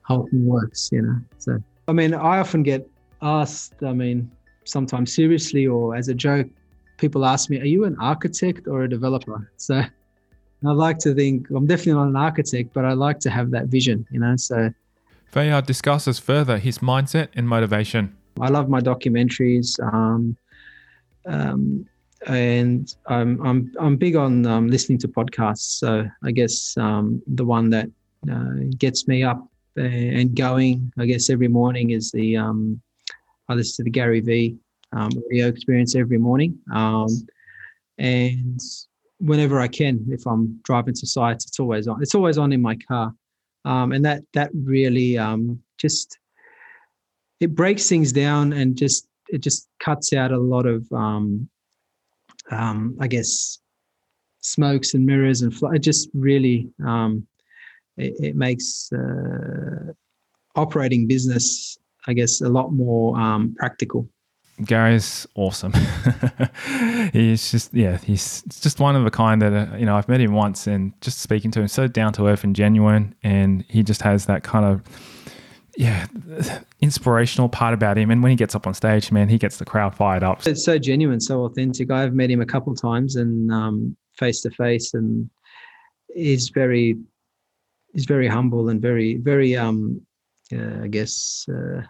whole 0.04 0.28
thing 0.28 0.46
works. 0.46 0.90
You 0.92 1.04
know. 1.04 1.18
So 1.38 1.60
I 1.88 1.94
mean, 1.94 2.14
I 2.14 2.40
often 2.40 2.64
get 2.64 2.88
asked. 3.22 3.76
I 3.84 3.94
mean, 3.94 4.30
sometimes 4.66 5.14
seriously 5.14 5.68
or 5.68 5.96
as 5.96 6.08
a 6.08 6.14
joke, 6.14 6.48
people 6.98 7.26
ask 7.26 7.50
me, 7.50 7.60
"Are 7.60 7.66
you 7.66 7.86
an 7.86 7.96
architect 8.00 8.68
or 8.68 8.84
a 8.84 8.90
developer?" 8.90 9.52
So. 9.58 9.84
I 10.64 10.74
like 10.74 11.00
to 11.00 11.16
think 11.16 11.50
I'm 11.50 11.66
definitely 11.66 11.94
not 11.94 12.10
an 12.10 12.16
architect, 12.16 12.72
but 12.72 12.86
I 12.86 12.94
like 12.94 13.20
to 13.22 13.32
have 13.32 13.50
that 13.50 13.66
vision, 13.66 14.06
you 14.12 14.20
know. 14.20 14.36
So 14.36 14.72
Fayad 15.34 15.66
discusses 15.66 16.20
further 16.20 16.58
his 16.58 16.80
mindset 16.80 17.30
and 17.34 17.48
motivation. 17.48 18.16
I 18.40 18.50
love 18.50 18.70
my 18.70 18.80
documentaries, 18.80 19.80
um, 19.94 20.38
um, 21.26 21.86
and 22.28 22.94
I'm 23.08 23.42
I'm 23.46 23.72
I'm 23.80 23.98
big 23.98 24.16
on 24.16 24.46
um, 24.46 24.68
listening 24.68 25.00
to 25.00 25.08
podcasts. 25.08 25.80
So 25.80 26.08
I 26.24 26.32
guess 26.32 26.78
um, 26.78 27.22
the 27.28 27.46
one 27.46 27.70
that 27.72 27.90
uh, 28.32 28.74
gets 28.78 29.08
me 29.08 29.24
up 29.24 29.48
and 29.76 30.36
going, 30.36 30.92
I 30.98 31.06
guess 31.06 31.30
every 31.30 31.48
morning 31.48 31.92
is 31.92 32.12
the 32.12 32.38
um, 32.38 32.82
I 33.50 33.54
listen 33.54 33.84
to 33.84 33.88
the 33.88 33.92
Gary 33.92 34.20
V 34.20 34.58
um, 34.94 35.12
audio 35.26 35.48
experience 35.48 35.96
every 35.96 36.18
morning, 36.18 36.60
and 37.98 38.60
whenever 39.20 39.60
I 39.60 39.68
can, 39.68 40.06
if 40.10 40.26
I'm 40.26 40.60
driving 40.64 40.96
to 40.96 41.08
sites, 41.08 41.46
it's 41.46 41.60
always 41.60 41.88
on. 41.88 42.02
It's 42.02 42.16
always 42.16 42.38
on 42.38 42.52
in 42.52 42.62
my 42.62 42.76
car 42.76 43.14
um, 43.66 43.92
and 43.92 44.04
that 44.06 44.24
that 44.34 44.50
really 44.54 45.18
um, 45.18 45.62
just 45.78 46.18
it 47.40 47.56
breaks 47.56 47.88
things 47.90 48.12
down 48.12 48.54
and 48.54 48.76
just 48.76 49.08
it 49.32 49.42
just 49.42 49.68
cuts 49.80 50.14
out 50.14 50.32
a 50.32 50.38
lot 50.38 50.66
of 50.66 50.92
um, 50.92 51.50
um, 52.52 52.98
I 53.00 53.08
guess 53.08 53.60
smokes 54.42 54.94
and 54.94 55.06
mirrors 55.06 55.42
and 55.42 55.54
fl- 55.54 55.68
it 55.68 55.80
just 55.80 56.10
really 56.14 56.70
um, 56.86 57.28
it, 57.98 58.14
it, 58.20 58.36
makes 58.36 58.92
uh, 58.92 59.94
operating 60.56 61.08
business 61.08 61.78
I 62.08 62.14
guess 62.14 62.42
a 62.42 62.50
lot 62.50 62.72
more 62.72 63.18
um, 63.20 63.56
practical. 63.58 64.08
Gary's 64.66 65.26
awesome. 65.36 65.74
he's 67.14 67.50
just 67.52 67.74
yeah, 67.74 67.98
he's 67.98 68.44
just 68.62 68.80
one 68.80 68.96
of 68.96 69.06
a 69.06 69.12
kind 69.12 69.42
that 69.42 69.54
uh, 69.54 69.76
you 69.76 69.86
know 69.86 69.96
I've 69.96 70.08
met 70.08 70.22
him 70.22 70.34
once 70.34 70.68
and 70.68 70.94
just 71.02 71.20
speaking 71.20 71.52
to 71.52 71.62
him 71.62 71.68
so 71.68 71.88
down 71.88 72.14
to 72.14 72.28
earth 72.28 72.44
and 72.44 72.56
genuine, 72.56 73.16
and 73.24 73.64
he 73.68 73.82
just 73.82 74.02
has 74.02 74.26
that 74.28 74.44
kind 74.44 74.66
of 74.66 74.84
yeah 75.78 76.08
inspirational 76.82 77.48
part 77.48 77.74
about 77.74 77.98
him. 77.98 78.12
And 78.12 78.22
when 78.22 78.30
he 78.32 78.36
gets 78.36 78.56
up 78.56 78.68
on 78.68 78.74
stage, 78.74 79.12
man, 79.12 79.30
he 79.30 79.38
gets 79.38 79.58
the 79.58 79.66
crowd 79.66 79.96
fired 79.96 80.24
up. 80.24 80.46
It's 80.46 80.66
so 80.66 80.78
genuine, 80.78 81.20
so 81.20 81.46
authentic. 81.46 81.92
I've 81.92 82.14
met 82.14 82.30
him 82.30 82.42
a 82.42 82.46
couple 82.46 82.76
times 82.76 83.16
and 83.16 83.96
face 84.18 84.42
to 84.42 84.52
face, 84.52 84.94
and 84.94 85.30
he's 86.14 86.50
very 86.50 86.98
he's 87.94 88.06
very 88.06 88.28
humble 88.28 88.70
and 88.70 88.82
very 88.82 89.16
very 89.16 89.56
um 89.56 90.02
uh, 90.54 90.84
I 90.84 90.88
guess. 90.88 91.46
Uh, 91.50 91.82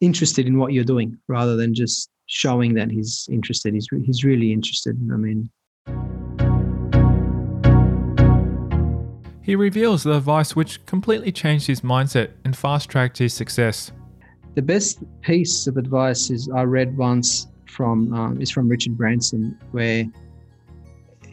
interested 0.00 0.46
in 0.46 0.56
what 0.58 0.72
you're 0.72 0.82
doing 0.82 1.18
rather 1.28 1.56
than 1.56 1.74
just 1.74 2.08
showing 2.24 2.72
that 2.72 2.90
he's 2.90 3.28
interested. 3.30 3.74
He's 3.74 3.88
he's 4.04 4.24
really 4.24 4.52
interested. 4.52 4.96
I 5.12 5.16
mean. 5.16 5.50
He 9.50 9.56
reveals 9.56 10.04
the 10.04 10.16
advice 10.16 10.54
which 10.54 10.84
completely 10.86 11.32
changed 11.32 11.66
his 11.66 11.80
mindset 11.80 12.30
and 12.44 12.56
fast 12.56 12.88
tracked 12.88 13.18
his 13.18 13.34
success. 13.34 13.90
The 14.54 14.62
best 14.62 15.02
piece 15.22 15.66
of 15.66 15.76
advice 15.76 16.30
is 16.30 16.48
I 16.48 16.62
read 16.62 16.96
once 16.96 17.48
from 17.66 18.14
um, 18.14 18.40
is 18.40 18.48
from 18.50 18.68
Richard 18.68 18.96
Branson, 18.96 19.58
where 19.72 20.04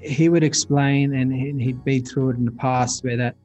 he 0.01 0.30
would 0.30 0.43
explain 0.43 1.13
and 1.13 1.32
he'd 1.32 1.84
been 1.84 2.03
through 2.03 2.32
it 2.32 2.38
in 2.38 2.45
the 2.45 2.51
past, 2.51 3.03
where 3.03 3.17
that 3.17 3.36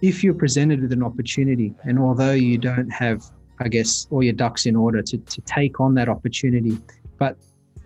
if 0.00 0.24
you're 0.24 0.32
presented 0.32 0.80
with 0.80 0.92
an 0.92 1.02
opportunity 1.02 1.74
and 1.84 1.98
although 1.98 2.32
you 2.32 2.56
don't 2.56 2.90
have 2.90 3.22
I 3.62 3.68
guess, 3.68 4.06
all 4.10 4.22
your 4.22 4.32
ducks 4.32 4.66
in 4.66 4.74
order 4.74 5.02
to, 5.02 5.18
to 5.18 5.40
take 5.42 5.80
on 5.80 5.94
that 5.94 6.08
opportunity. 6.08 6.78
But 7.18 7.36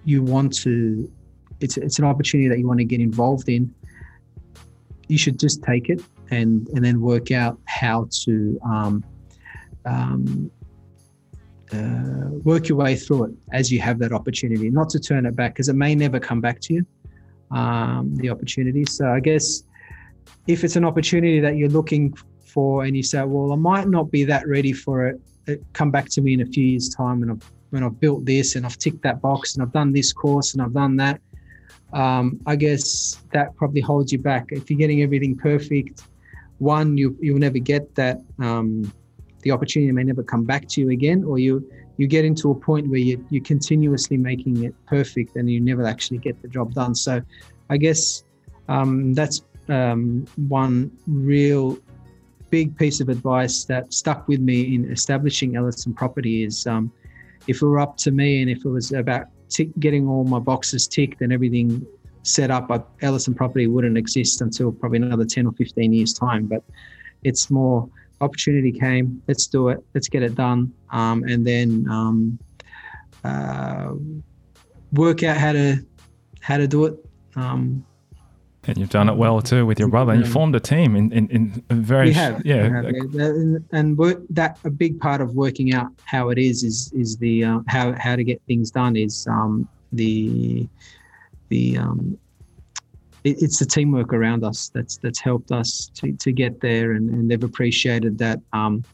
you 0.04 0.22
want 0.22 0.54
to, 0.58 1.10
it's, 1.60 1.76
it's 1.76 1.98
an 1.98 2.04
opportunity 2.04 2.48
that 2.48 2.58
you 2.58 2.66
want 2.66 2.78
to 2.78 2.84
get 2.84 3.00
involved 3.00 3.48
in. 3.48 3.74
You 5.08 5.18
should 5.18 5.38
just 5.38 5.62
take 5.62 5.88
it 5.88 6.02
and, 6.30 6.68
and 6.68 6.84
then 6.84 7.00
work 7.00 7.30
out 7.30 7.58
how 7.66 8.08
to 8.24 8.60
um, 8.64 9.04
um, 9.84 10.50
uh, 11.72 12.30
work 12.44 12.68
your 12.68 12.78
way 12.78 12.96
through 12.96 13.24
it 13.24 13.34
as 13.52 13.70
you 13.72 13.80
have 13.80 13.98
that 13.98 14.12
opportunity, 14.12 14.70
not 14.70 14.88
to 14.90 15.00
turn 15.00 15.26
it 15.26 15.36
back 15.36 15.54
because 15.54 15.68
it 15.68 15.76
may 15.76 15.94
never 15.94 16.18
come 16.18 16.40
back 16.40 16.60
to 16.60 16.74
you, 16.74 16.86
um, 17.56 18.14
the 18.16 18.30
opportunity. 18.30 18.84
So 18.84 19.08
I 19.08 19.20
guess 19.20 19.62
if 20.46 20.64
it's 20.64 20.76
an 20.76 20.84
opportunity 20.84 21.40
that 21.40 21.56
you're 21.56 21.68
looking 21.68 22.14
for 22.44 22.84
and 22.84 22.96
you 22.96 23.02
say, 23.02 23.22
well, 23.24 23.52
I 23.52 23.56
might 23.56 23.88
not 23.88 24.10
be 24.10 24.24
that 24.24 24.46
ready 24.46 24.72
for 24.72 25.08
it 25.08 25.20
come 25.72 25.90
back 25.90 26.08
to 26.10 26.20
me 26.20 26.34
in 26.34 26.40
a 26.40 26.46
few 26.46 26.64
years' 26.64 26.88
time 26.88 27.22
and 27.22 27.30
I've, 27.30 27.52
when 27.70 27.82
I've 27.82 27.98
built 28.00 28.24
this 28.24 28.56
and 28.56 28.64
I've 28.66 28.78
ticked 28.78 29.02
that 29.02 29.20
box 29.20 29.54
and 29.54 29.62
I've 29.62 29.72
done 29.72 29.92
this 29.92 30.12
course 30.12 30.54
and 30.54 30.62
I've 30.62 30.72
done 30.72 30.96
that, 30.96 31.20
um, 31.92 32.40
I 32.46 32.56
guess 32.56 33.22
that 33.32 33.54
probably 33.56 33.80
holds 33.80 34.12
you 34.12 34.18
back. 34.18 34.46
If 34.50 34.70
you're 34.70 34.78
getting 34.78 35.02
everything 35.02 35.36
perfect, 35.36 36.02
one, 36.58 36.96
you, 36.96 37.16
you'll 37.20 37.38
never 37.38 37.58
get 37.58 37.94
that. 37.94 38.18
Um, 38.38 38.92
the 39.42 39.50
opportunity 39.52 39.92
may 39.92 40.02
never 40.02 40.24
come 40.24 40.44
back 40.44 40.66
to 40.68 40.80
you 40.80 40.90
again, 40.90 41.22
or 41.22 41.38
you 41.38 41.64
you 41.98 42.06
get 42.06 42.24
into 42.24 42.50
a 42.50 42.54
point 42.54 42.88
where 42.88 42.98
you, 42.98 43.24
you're 43.30 43.44
continuously 43.44 44.16
making 44.16 44.64
it 44.64 44.74
perfect 44.86 45.36
and 45.36 45.50
you 45.50 45.60
never 45.60 45.84
actually 45.84 46.18
get 46.18 46.40
the 46.42 46.48
job 46.48 46.74
done. 46.74 46.94
So 46.94 47.22
I 47.70 47.76
guess 47.78 48.22
um, 48.68 49.14
that's 49.14 49.42
um, 49.68 50.26
one 50.48 50.90
real 51.06 51.78
big 52.50 52.76
piece 52.76 53.00
of 53.00 53.08
advice 53.08 53.64
that 53.64 53.92
stuck 53.92 54.28
with 54.28 54.40
me 54.40 54.74
in 54.74 54.90
establishing 54.90 55.52
Ellerson 55.52 55.94
Property 55.94 56.44
is 56.44 56.66
um, 56.66 56.92
if 57.46 57.62
it 57.62 57.66
were 57.66 57.80
up 57.80 57.96
to 57.98 58.10
me 58.10 58.42
and 58.42 58.50
if 58.50 58.64
it 58.64 58.68
was 58.68 58.92
about 58.92 59.26
getting 59.78 60.08
all 60.08 60.24
my 60.24 60.38
boxes 60.38 60.86
ticked 60.86 61.20
and 61.20 61.32
everything 61.32 61.86
set 62.22 62.50
up, 62.50 62.70
uh, 62.70 62.80
Ellerson 63.02 63.36
Property 63.36 63.66
wouldn't 63.66 63.96
exist 63.96 64.40
until 64.40 64.72
probably 64.72 64.98
another 64.98 65.24
10 65.24 65.46
or 65.46 65.52
15 65.52 65.92
years' 65.92 66.12
time. 66.12 66.46
But 66.46 66.62
it's 67.22 67.50
more 67.50 67.88
opportunity 68.20 68.72
came, 68.72 69.22
let's 69.28 69.46
do 69.46 69.68
it, 69.68 69.84
let's 69.94 70.08
get 70.08 70.22
it 70.22 70.34
done, 70.34 70.72
um, 70.90 71.22
and 71.24 71.46
then 71.46 71.86
um, 71.90 72.38
uh, 73.24 73.92
work 74.92 75.22
out 75.22 75.36
how 75.36 75.52
to 75.52 75.84
how 76.40 76.56
to 76.56 76.66
do 76.66 76.86
it. 76.86 76.94
Um, 77.34 77.84
and 78.66 78.78
you've 78.78 78.90
done 78.90 79.08
it 79.08 79.16
well 79.16 79.40
too 79.40 79.64
with 79.64 79.78
your 79.78 79.88
brother. 79.88 80.12
And 80.12 80.24
you 80.24 80.30
formed 80.30 80.54
a 80.56 80.60
team 80.60 80.96
in, 80.96 81.12
in, 81.12 81.28
in 81.28 81.48
very, 81.70 82.08
we 82.08 82.12
have, 82.14 82.44
yeah. 82.44 82.68
We 82.68 82.74
have, 82.74 83.14
yeah. 83.14 83.58
And 83.72 83.96
that 84.30 84.58
a 84.64 84.70
big 84.70 84.98
part 85.00 85.20
of 85.20 85.34
working 85.34 85.72
out 85.74 85.88
how 86.04 86.30
it 86.30 86.38
is 86.38 86.62
is 86.62 86.92
is 86.92 87.16
the 87.16 87.44
uh, 87.44 87.60
how 87.68 87.92
how 87.92 88.16
to 88.16 88.24
get 88.24 88.40
things 88.46 88.70
done 88.70 88.96
is 88.96 89.26
um, 89.28 89.68
the 89.92 90.66
the 91.48 91.78
um, 91.78 92.18
it, 93.24 93.42
it's 93.42 93.58
the 93.58 93.66
teamwork 93.66 94.12
around 94.12 94.44
us 94.44 94.70
that's 94.74 94.96
that's 94.98 95.20
helped 95.20 95.52
us 95.52 95.90
to, 95.94 96.12
to 96.12 96.32
get 96.32 96.60
there, 96.60 96.92
and, 96.92 97.10
and 97.10 97.30
they've 97.30 97.44
appreciated 97.44 98.18
that. 98.18 98.40
Um, 98.52 98.84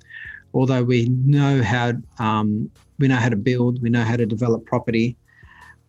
although 0.54 0.82
we 0.82 1.08
know 1.08 1.62
how 1.62 1.92
um, 2.18 2.70
we 2.98 3.08
know 3.08 3.16
how 3.16 3.28
to 3.30 3.36
build, 3.36 3.82
we 3.82 3.90
know 3.90 4.04
how 4.04 4.16
to 4.16 4.26
develop 4.26 4.64
property, 4.66 5.16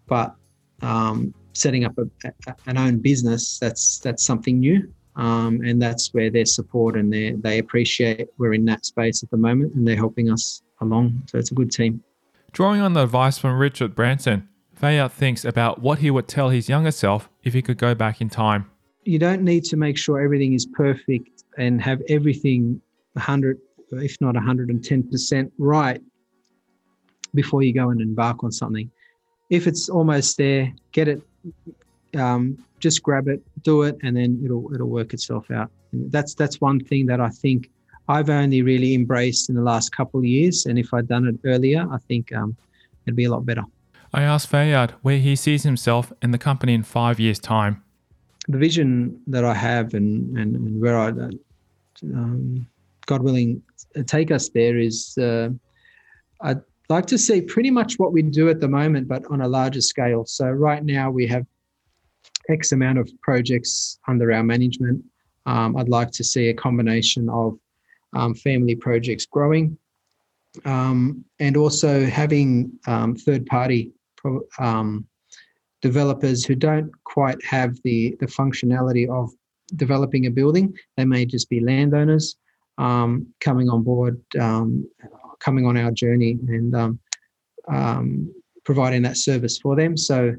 but 0.07 0.35
um, 0.81 1.33
setting 1.53 1.85
up 1.85 1.97
a, 1.97 2.03
a, 2.27 2.55
an 2.67 2.77
own 2.77 2.99
business, 2.99 3.59
that's 3.59 3.99
that's 3.99 4.23
something 4.23 4.59
new, 4.59 4.91
um, 5.15 5.61
and 5.61 5.81
that's 5.81 6.13
where 6.13 6.29
their 6.29 6.45
support 6.45 6.95
and 6.95 7.11
they 7.11 7.31
they 7.31 7.59
appreciate 7.59 8.27
we're 8.37 8.53
in 8.53 8.65
that 8.65 8.85
space 8.85 9.23
at 9.23 9.29
the 9.31 9.37
moment, 9.37 9.73
and 9.75 9.87
they're 9.87 9.95
helping 9.95 10.31
us 10.31 10.61
along. 10.81 11.23
So 11.27 11.37
it's 11.37 11.51
a 11.51 11.55
good 11.55 11.71
team. 11.71 12.03
Drawing 12.51 12.81
on 12.81 12.93
the 12.93 13.03
advice 13.03 13.37
from 13.37 13.57
Richard 13.57 13.95
Branson, 13.95 14.47
Fayad 14.79 15.11
thinks 15.11 15.45
about 15.45 15.81
what 15.81 15.99
he 15.99 16.11
would 16.11 16.27
tell 16.27 16.49
his 16.49 16.69
younger 16.69 16.91
self 16.91 17.29
if 17.43 17.53
he 17.53 17.61
could 17.61 17.77
go 17.77 17.95
back 17.95 18.21
in 18.21 18.29
time. 18.29 18.69
You 19.05 19.19
don't 19.19 19.43
need 19.43 19.63
to 19.65 19.77
make 19.77 19.97
sure 19.97 20.21
everything 20.21 20.53
is 20.53 20.65
perfect 20.65 21.43
and 21.57 21.81
have 21.81 22.01
everything 22.09 22.81
100, 23.13 23.59
if 23.91 24.19
not 24.21 24.35
110% 24.35 25.51
right 25.57 26.01
before 27.33 27.63
you 27.63 27.73
go 27.73 27.89
and 27.89 28.01
embark 28.01 28.43
on 28.43 28.51
something. 28.51 28.89
If 29.49 29.67
it's 29.67 29.89
almost 29.89 30.37
there, 30.37 30.73
get 30.91 31.07
it, 31.07 31.21
um, 32.15 32.57
just 32.79 33.03
grab 33.03 33.27
it, 33.27 33.41
do 33.63 33.83
it, 33.83 33.97
and 34.03 34.15
then 34.15 34.41
it'll 34.43 34.73
it'll 34.73 34.89
work 34.89 35.13
itself 35.13 35.49
out. 35.51 35.71
And 35.91 36.11
that's 36.11 36.33
that's 36.33 36.61
one 36.61 36.79
thing 36.79 37.05
that 37.07 37.19
I 37.19 37.29
think 37.29 37.69
I've 38.07 38.29
only 38.29 38.61
really 38.61 38.93
embraced 38.93 39.49
in 39.49 39.55
the 39.55 39.61
last 39.61 39.91
couple 39.91 40.19
of 40.19 40.25
years. 40.25 40.65
And 40.65 40.77
if 40.77 40.93
I'd 40.93 41.07
done 41.07 41.27
it 41.27 41.39
earlier, 41.45 41.87
I 41.91 41.97
think 41.97 42.33
um, 42.33 42.55
it'd 43.05 43.15
be 43.15 43.25
a 43.25 43.31
lot 43.31 43.45
better. 43.45 43.63
I 44.13 44.23
asked 44.23 44.51
Fayad 44.51 44.91
where 45.01 45.17
he 45.17 45.35
sees 45.35 45.63
himself 45.63 46.13
and 46.21 46.33
the 46.33 46.37
company 46.37 46.73
in 46.73 46.83
five 46.83 47.19
years' 47.19 47.39
time. 47.39 47.83
The 48.47 48.57
vision 48.57 49.19
that 49.27 49.45
I 49.45 49.53
have 49.53 49.93
and, 49.93 50.37
and, 50.37 50.55
and 50.55 50.81
where 50.81 50.99
I, 50.99 51.07
um, 52.03 52.67
God 53.05 53.23
willing, 53.23 53.63
take 54.05 54.31
us 54.31 54.49
there 54.49 54.77
is 54.77 55.17
uh, 55.17 55.49
I'd 56.41 56.61
like 56.93 57.07
to 57.07 57.17
see 57.17 57.41
pretty 57.41 57.71
much 57.71 57.97
what 57.97 58.13
we 58.13 58.21
do 58.21 58.49
at 58.49 58.59
the 58.59 58.67
moment, 58.67 59.07
but 59.07 59.23
on 59.31 59.41
a 59.41 59.47
larger 59.47 59.81
scale. 59.81 60.25
So, 60.25 60.45
right 60.49 60.83
now 60.83 61.09
we 61.09 61.25
have 61.27 61.45
X 62.49 62.71
amount 62.71 62.99
of 62.99 63.09
projects 63.21 63.99
under 64.07 64.31
our 64.31 64.43
management. 64.43 65.03
Um, 65.45 65.75
I'd 65.75 65.89
like 65.89 66.11
to 66.11 66.23
see 66.23 66.49
a 66.49 66.53
combination 66.53 67.29
of 67.29 67.57
um, 68.13 68.35
family 68.35 68.75
projects 68.75 69.25
growing 69.25 69.77
um, 70.65 71.25
and 71.39 71.57
also 71.57 72.05
having 72.05 72.71
um, 72.87 73.15
third 73.15 73.45
party 73.47 73.91
um, 74.59 75.05
developers 75.81 76.45
who 76.45 76.55
don't 76.55 76.91
quite 77.03 77.43
have 77.43 77.75
the, 77.83 78.15
the 78.19 78.27
functionality 78.27 79.09
of 79.09 79.31
developing 79.75 80.27
a 80.27 80.31
building. 80.31 80.73
They 80.95 81.05
may 81.05 81.25
just 81.25 81.49
be 81.49 81.59
landowners 81.59 82.35
um, 82.77 83.27
coming 83.41 83.69
on 83.69 83.83
board, 83.83 84.21
coming 85.43 85.65
on 85.65 85.77
our 85.77 85.91
journey 85.91 86.37
and 86.47 88.29
providing 88.65 89.01
that 89.03 89.17
service 89.17 89.57
for 89.57 89.75
them. 89.75 89.97
So, 89.97 90.33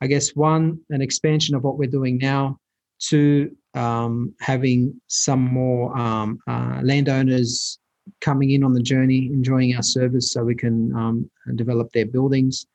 I 0.00 0.08
guess 0.08 0.34
one, 0.34 0.80
an 0.90 1.00
expansion 1.00 1.54
of 1.54 1.62
what 1.62 1.78
we're 1.78 1.88
doing 1.88 2.18
now. 2.18 2.58
Two, 2.98 3.56
um, 3.74 4.34
having 4.40 5.00
some 5.06 5.40
more 5.40 5.96
um, 5.96 6.40
uh, 6.48 6.80
landowners 6.82 7.78
coming 8.20 8.50
in 8.50 8.64
on 8.64 8.72
the 8.72 8.82
journey, 8.82 9.26
enjoying 9.26 9.74
our 9.76 9.82
service 9.82 10.32
so 10.32 10.42
we 10.42 10.54
can 10.54 10.94
um, 10.94 11.30
develop 11.54 11.90
their 11.92 12.06
buildings. 12.06 12.66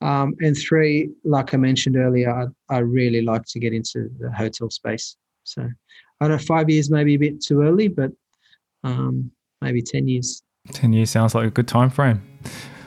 Um, 0.00 0.34
and 0.40 0.56
three, 0.56 1.10
like 1.24 1.52
I 1.52 1.58
mentioned 1.58 1.96
earlier, 1.96 2.30
I, 2.30 2.74
I, 2.74 2.78
really 2.78 3.20
like 3.20 3.44
to 3.48 3.58
get 3.58 3.74
into 3.74 4.10
the 4.18 4.32
hotel 4.32 4.70
space. 4.70 5.16
So 5.44 5.62
I 5.62 6.28
don't 6.28 6.38
know, 6.38 6.38
five 6.38 6.70
years 6.70 6.90
maybe 6.90 7.14
a 7.14 7.18
bit 7.18 7.42
too 7.42 7.60
early, 7.60 7.88
but 7.88 8.10
um, 8.82 9.30
maybe 9.60 9.82
10 9.82 10.08
years. 10.08 10.42
10 10.72 10.92
years 10.92 11.10
sounds 11.10 11.34
like 11.34 11.46
a 11.46 11.50
good 11.50 11.68
time 11.68 11.90
frame. 11.90 12.22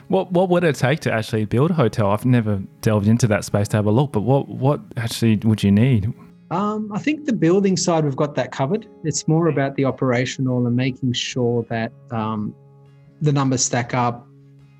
What 0.08 0.32
what 0.32 0.48
would 0.50 0.64
it 0.64 0.76
take 0.76 1.00
to 1.00 1.12
actually 1.12 1.46
build 1.46 1.70
a 1.70 1.74
hotel? 1.74 2.10
I've 2.10 2.26
never 2.26 2.62
delved 2.82 3.08
into 3.08 3.26
that 3.28 3.44
space 3.44 3.68
to 3.68 3.78
have 3.78 3.86
a 3.86 3.90
look, 3.90 4.12
but 4.12 4.20
what 4.20 4.48
what 4.48 4.80
actually 4.96 5.36
would 5.36 5.62
you 5.62 5.72
need? 5.72 6.12
Um, 6.50 6.92
I 6.92 6.98
think 6.98 7.24
the 7.24 7.32
building 7.32 7.76
side 7.76 8.04
we've 8.04 8.14
got 8.14 8.34
that 8.34 8.52
covered. 8.52 8.86
It's 9.02 9.26
more 9.26 9.48
about 9.48 9.76
the 9.76 9.86
operational 9.86 10.66
and 10.66 10.76
making 10.76 11.14
sure 11.14 11.64
that 11.70 11.90
um, 12.10 12.54
the 13.22 13.32
numbers 13.32 13.64
stack 13.64 13.94
up, 13.94 14.26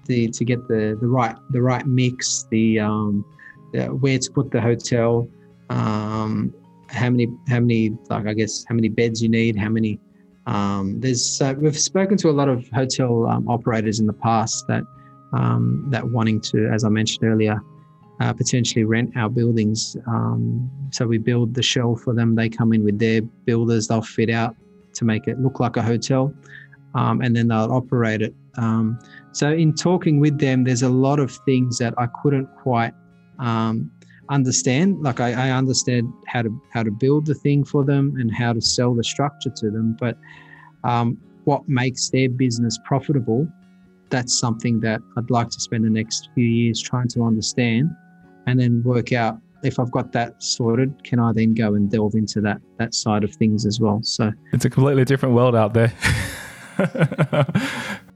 the 0.07 0.29
to 0.29 0.45
get 0.45 0.69
the 0.69 0.97
the 1.01 1.07
right 1.07 1.35
the 1.51 1.63
right 1.63 1.87
mix, 1.87 2.47
the, 2.51 2.81
um, 2.81 3.25
the 3.73 3.87
where 3.87 4.19
to 4.19 4.31
put 4.31 4.51
the 4.51 4.61
hotel, 4.61 5.27
um, 5.71 6.53
how 6.89 7.09
many 7.09 7.29
how 7.49 7.61
many 7.61 7.97
like 8.11 8.27
I 8.27 8.35
guess 8.35 8.65
how 8.69 8.75
many 8.75 8.89
beds 8.89 9.23
you 9.23 9.31
need, 9.31 9.57
how 9.57 9.71
many. 9.71 9.99
Um, 10.47 11.01
there's 11.01 11.41
uh, 11.41 11.55
we've 11.59 11.79
spoken 11.79 12.17
to 12.19 12.31
a 12.31 12.33
lot 12.33 12.49
of 12.49 12.69
hotel 12.69 13.27
um, 13.27 13.49
operators 13.49 14.01
in 14.01 14.07
the 14.07 14.13
past 14.13 14.67
that 14.69 14.83
um, 15.33 15.87
that 15.89 16.09
wanting 16.11 16.41
to, 16.43 16.69
as 16.69 16.85
I 16.85 16.89
mentioned 16.89 17.25
earlier, 17.25 17.61
uh, 18.21 18.33
potentially 18.33 18.85
rent 18.85 19.17
our 19.17 19.29
buildings. 19.29 19.97
Um, 20.07 20.71
so 20.91 21.07
we 21.07 21.19
build 21.19 21.55
the 21.55 21.63
shell 21.63 21.97
for 21.97 22.15
them. 22.15 22.35
They 22.35 22.49
come 22.49 22.73
in 22.73 22.85
with 22.85 22.99
their 22.99 23.23
builders. 23.23 23.89
They'll 23.89 24.03
fit 24.03 24.31
out 24.31 24.55
to 24.95 25.05
make 25.05 25.27
it 25.27 25.41
look 25.41 25.61
like 25.61 25.77
a 25.77 25.83
hotel, 25.83 26.33
um, 26.95 27.21
and 27.23 27.35
then 27.35 27.49
they'll 27.49 27.73
operate 27.73 28.23
it. 28.23 28.35
Um, 28.57 28.99
so 29.33 29.51
in 29.51 29.75
talking 29.75 30.21
with 30.21 30.39
them, 30.39 30.65
there's 30.65 30.83
a 30.83 30.89
lot 30.89 31.19
of 31.19 31.33
things 31.45 31.79
that 31.79 31.95
I 31.99 32.07
couldn't 32.23 32.49
quite 32.63 32.93
understand. 34.29 35.03
Like 35.03 35.21
I, 35.21 35.49
I, 35.49 35.51
understand 35.51 36.13
how 36.27 36.43
to 36.43 36.63
how 36.73 36.83
to 36.83 36.91
build 36.91 37.27
the 37.27 37.35
thing 37.35 37.65
for 37.65 37.85
them 37.85 38.15
and 38.19 38.35
how 38.35 38.53
to 38.53 38.61
sell 38.61 38.95
the 38.95 39.05
structure 39.05 39.51
to 39.51 39.71
them, 39.71 39.97
but 39.99 40.17
um, 40.85 41.19
what 41.45 41.69
makes 41.69 42.11
their 42.11 42.29
business 42.29 42.79
profitable 42.85 43.47
that's 44.11 44.39
something 44.39 44.81
that 44.81 45.01
I'd 45.17 45.31
like 45.31 45.51
to 45.51 45.61
spend 45.61 45.85
the 45.85 45.91
next 45.91 46.29
few 46.35 46.47
years 46.47 46.81
trying 46.81 47.09
to 47.09 47.25
understand 47.25 47.91
and 48.47 48.61
then 48.61 48.83
work 48.85 49.13
out 49.13 49.39
if 49.65 49.79
I've 49.81 49.91
got 49.91 50.13
that 50.13 50.43
sorted, 50.43 51.03
can 51.05 51.19
I 51.19 51.33
then 51.33 51.55
go 51.55 51.75
and 51.75 51.91
delve 51.91 52.15
into 52.15 52.41
that 52.43 52.61
that 52.79 52.95
side 52.95 53.25
of 53.25 53.35
things 53.35 53.65
as 53.65 53.81
well? 53.81 54.01
So 54.03 54.31
it's 54.53 54.65
a 54.65 54.71
completely 54.71 55.05
different 55.05 55.35
world 55.35 55.57
out 55.57 55.73
there. 55.73 55.93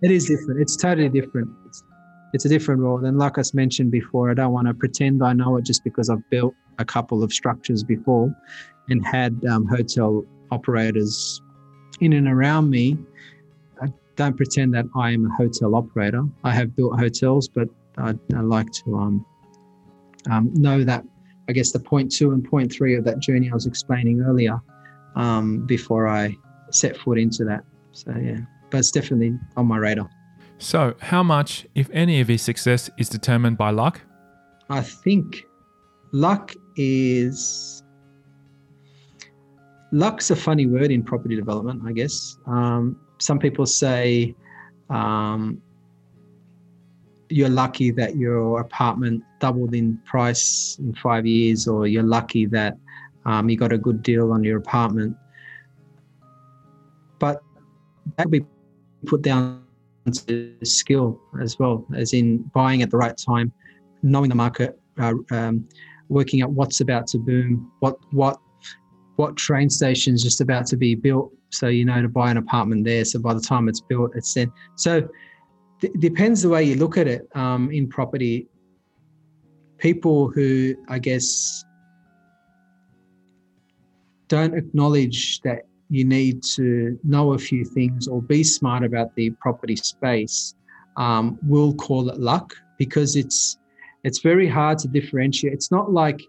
it 0.02 0.10
is 0.10 0.26
different. 0.26 0.60
It's 0.60 0.76
totally 0.76 1.08
different. 1.08 1.48
It's, 1.66 1.82
it's 2.32 2.44
a 2.44 2.48
different 2.48 2.82
world. 2.82 3.04
And 3.04 3.18
like 3.18 3.38
I 3.38 3.42
mentioned 3.54 3.90
before, 3.90 4.30
I 4.30 4.34
don't 4.34 4.52
want 4.52 4.68
to 4.68 4.74
pretend 4.74 5.22
I 5.22 5.32
know 5.32 5.56
it 5.56 5.64
just 5.64 5.84
because 5.84 6.10
I've 6.10 6.28
built 6.30 6.54
a 6.78 6.84
couple 6.84 7.22
of 7.22 7.32
structures 7.32 7.82
before 7.82 8.34
and 8.88 9.04
had 9.06 9.44
um, 9.46 9.66
hotel 9.66 10.24
operators 10.50 11.40
in 12.00 12.12
and 12.12 12.28
around 12.28 12.70
me 12.70 12.96
I 13.80 13.88
don't 14.16 14.36
pretend 14.36 14.74
that 14.74 14.86
I 14.96 15.12
am 15.12 15.26
a 15.26 15.34
hotel 15.34 15.74
operator. 15.74 16.24
I 16.44 16.52
have 16.52 16.74
built 16.74 16.98
hotels, 16.98 17.48
but 17.48 17.68
I, 17.96 18.14
I 18.34 18.40
like 18.40 18.70
to 18.84 18.96
um, 18.96 19.26
um, 20.30 20.50
know 20.54 20.84
that, 20.84 21.04
I 21.48 21.52
guess, 21.52 21.72
the 21.72 21.80
point 21.80 22.12
two 22.12 22.32
and 22.32 22.44
point 22.44 22.72
three 22.72 22.96
of 22.96 23.04
that 23.04 23.20
journey 23.20 23.50
I 23.50 23.54
was 23.54 23.66
explaining 23.66 24.20
earlier 24.20 24.60
um, 25.16 25.66
before 25.66 26.08
I 26.08 26.34
set 26.70 26.96
foot 26.96 27.18
into 27.18 27.44
that. 27.44 27.64
So, 27.92 28.14
yeah, 28.20 28.38
but 28.70 28.78
it's 28.78 28.90
definitely 28.90 29.38
on 29.56 29.66
my 29.66 29.78
radar. 29.78 30.08
So, 30.58 30.94
how 31.00 31.22
much, 31.22 31.66
if 31.74 31.88
any, 31.92 32.20
of 32.20 32.28
his 32.28 32.42
success 32.42 32.90
is 32.98 33.08
determined 33.08 33.56
by 33.56 33.70
luck? 33.70 34.00
I 34.68 34.80
think 34.80 35.46
luck 36.12 36.52
is 36.76 37.82
luck's 39.92 40.30
a 40.30 40.36
funny 40.36 40.66
word 40.66 40.90
in 40.90 41.02
property 41.02 41.36
development, 41.36 41.82
I 41.86 41.92
guess. 41.92 42.36
Um, 42.46 42.98
some 43.18 43.38
people 43.38 43.66
say 43.66 44.34
um, 44.90 45.62
you're 47.28 47.48
lucky 47.48 47.90
that 47.92 48.16
your 48.16 48.60
apartment 48.60 49.22
doubled 49.40 49.74
in 49.74 49.98
price 49.98 50.76
in 50.80 50.92
five 50.94 51.24
years, 51.24 51.68
or 51.68 51.86
you're 51.86 52.02
lucky 52.02 52.46
that 52.46 52.76
um, 53.26 53.48
you 53.48 53.56
got 53.56 53.72
a 53.72 53.78
good 53.78 54.02
deal 54.02 54.32
on 54.32 54.42
your 54.42 54.58
apartment. 54.58 55.16
But 57.18 57.42
that 58.16 58.30
be 58.30 58.44
put 59.06 59.22
down 59.22 59.64
skill 60.12 61.20
as 61.40 61.58
well, 61.58 61.86
as 61.96 62.12
in 62.12 62.38
buying 62.54 62.82
at 62.82 62.90
the 62.90 62.96
right 62.96 63.16
time, 63.16 63.52
knowing 64.02 64.28
the 64.28 64.34
market, 64.34 64.78
uh, 64.98 65.14
um, 65.30 65.68
working 66.08 66.42
out 66.42 66.50
what's 66.50 66.80
about 66.80 67.06
to 67.08 67.18
boom, 67.18 67.70
what 67.80 67.96
what 68.12 68.38
what 69.16 69.36
train 69.36 69.68
station 69.68 70.14
is 70.14 70.22
just 70.22 70.40
about 70.40 70.66
to 70.66 70.76
be 70.76 70.94
built, 70.94 71.32
so 71.50 71.68
you 71.68 71.84
know 71.84 72.00
to 72.02 72.08
buy 72.08 72.30
an 72.30 72.36
apartment 72.36 72.84
there. 72.84 73.04
So 73.04 73.18
by 73.18 73.34
the 73.34 73.40
time 73.40 73.68
it's 73.68 73.80
built, 73.80 74.12
it's 74.14 74.32
then. 74.34 74.52
So 74.76 75.08
it 75.82 75.98
depends 76.00 76.42
the 76.42 76.48
way 76.48 76.64
you 76.64 76.76
look 76.76 76.96
at 76.96 77.06
it 77.06 77.28
um, 77.34 77.70
in 77.70 77.88
property. 77.88 78.48
People 79.78 80.28
who 80.28 80.74
I 80.88 80.98
guess 80.98 81.64
don't 84.28 84.54
acknowledge 84.54 85.40
that 85.40 85.62
you 85.90 86.04
need 86.04 86.42
to 86.42 86.98
know 87.02 87.32
a 87.32 87.38
few 87.38 87.64
things 87.64 88.08
or 88.08 88.20
be 88.20 88.44
smart 88.44 88.84
about 88.84 89.14
the 89.14 89.30
property 89.40 89.76
space 89.76 90.54
um, 90.96 91.38
will 91.42 91.74
call 91.74 92.10
it 92.10 92.18
luck 92.18 92.54
because 92.76 93.16
it's 93.16 93.58
it's 94.04 94.20
very 94.20 94.48
hard 94.48 94.78
to 94.78 94.88
differentiate. 94.88 95.52
It's 95.52 95.70
not 95.70 95.92
like 95.92 96.22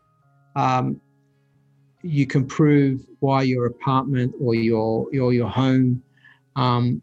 um, 0.55 0.99
you 2.01 2.25
can 2.25 2.45
prove 2.45 3.01
why 3.19 3.43
your 3.43 3.65
apartment 3.65 4.33
or 4.39 4.55
your 4.55 5.07
your 5.11 5.33
your 5.33 5.49
home 5.49 6.01
um, 6.55 7.01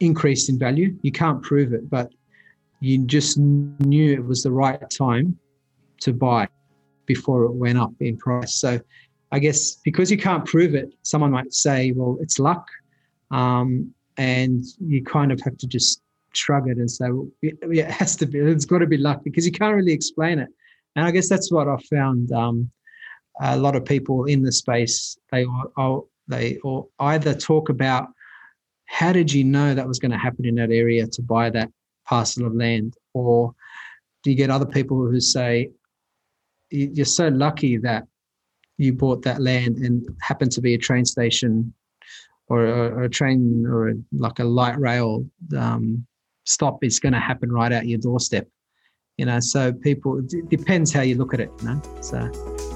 increased 0.00 0.48
in 0.48 0.58
value. 0.58 0.96
You 1.02 1.12
can't 1.12 1.42
prove 1.42 1.72
it, 1.72 1.90
but 1.90 2.10
you 2.80 3.04
just 3.04 3.38
knew 3.38 4.12
it 4.12 4.24
was 4.24 4.42
the 4.42 4.50
right 4.50 4.88
time 4.90 5.38
to 6.00 6.12
buy 6.12 6.48
before 7.04 7.44
it 7.44 7.52
went 7.52 7.78
up 7.78 7.92
in 8.00 8.16
price. 8.16 8.54
So 8.54 8.80
I 9.32 9.38
guess 9.38 9.76
because 9.76 10.10
you 10.10 10.18
can't 10.18 10.44
prove 10.44 10.74
it, 10.74 10.92
someone 11.02 11.30
might 11.30 11.54
say, 11.54 11.92
well, 11.92 12.18
it's 12.20 12.38
luck. 12.38 12.66
Um, 13.30 13.94
and 14.16 14.64
you 14.80 15.04
kind 15.04 15.32
of 15.32 15.40
have 15.42 15.56
to 15.58 15.66
just 15.66 16.02
shrug 16.32 16.68
it 16.68 16.78
and 16.78 16.90
say, 16.90 17.10
well, 17.10 17.28
it 17.42 17.90
has 17.90 18.16
to 18.16 18.26
be, 18.26 18.38
it's 18.38 18.64
got 18.64 18.78
to 18.78 18.86
be 18.86 18.96
luck 18.96 19.22
because 19.24 19.46
you 19.46 19.52
can't 19.52 19.74
really 19.74 19.92
explain 19.92 20.38
it. 20.38 20.48
And 20.96 21.06
I 21.06 21.10
guess 21.10 21.28
that's 21.28 21.52
what 21.52 21.68
I 21.68 21.76
found. 21.88 22.32
Um, 22.32 22.70
a 23.40 23.56
lot 23.56 23.76
of 23.76 23.84
people 23.84 24.24
in 24.24 24.42
the 24.42 24.52
space, 24.52 25.16
they 25.32 25.46
they 26.28 26.58
or 26.58 26.88
either 26.98 27.34
talk 27.34 27.68
about 27.68 28.08
how 28.86 29.12
did 29.12 29.32
you 29.32 29.44
know 29.44 29.74
that 29.74 29.86
was 29.86 29.98
going 29.98 30.10
to 30.10 30.18
happen 30.18 30.44
in 30.44 30.56
that 30.56 30.70
area 30.70 31.06
to 31.06 31.22
buy 31.22 31.48
that 31.50 31.70
parcel 32.04 32.46
of 32.46 32.54
land, 32.54 32.94
or 33.14 33.54
do 34.22 34.30
you 34.30 34.36
get 34.36 34.50
other 34.50 34.66
people 34.66 34.98
who 34.98 35.20
say 35.20 35.70
you're 36.70 37.04
so 37.04 37.28
lucky 37.28 37.78
that 37.78 38.06
you 38.80 38.92
bought 38.92 39.22
that 39.22 39.40
land 39.40 39.76
and 39.78 40.06
happened 40.20 40.52
to 40.52 40.60
be 40.60 40.74
a 40.74 40.78
train 40.78 41.04
station 41.04 41.72
or 42.48 42.66
a, 42.66 42.88
or 42.90 43.02
a 43.04 43.10
train 43.10 43.66
or 43.66 43.92
like 44.12 44.38
a 44.38 44.44
light 44.44 44.78
rail 44.78 45.24
um, 45.56 46.06
stop 46.44 46.82
is 46.82 46.98
going 46.98 47.12
to 47.12 47.20
happen 47.20 47.52
right 47.52 47.72
out 47.72 47.86
your 47.86 47.98
doorstep 47.98 48.48
you 49.16 49.26
know? 49.26 49.38
So 49.40 49.72
people 49.72 50.18
it 50.18 50.48
depends 50.48 50.92
how 50.92 51.02
you 51.02 51.16
look 51.16 51.34
at 51.34 51.40
it 51.40 51.50
you 51.60 51.68
know? 51.68 51.82
So 52.00 52.69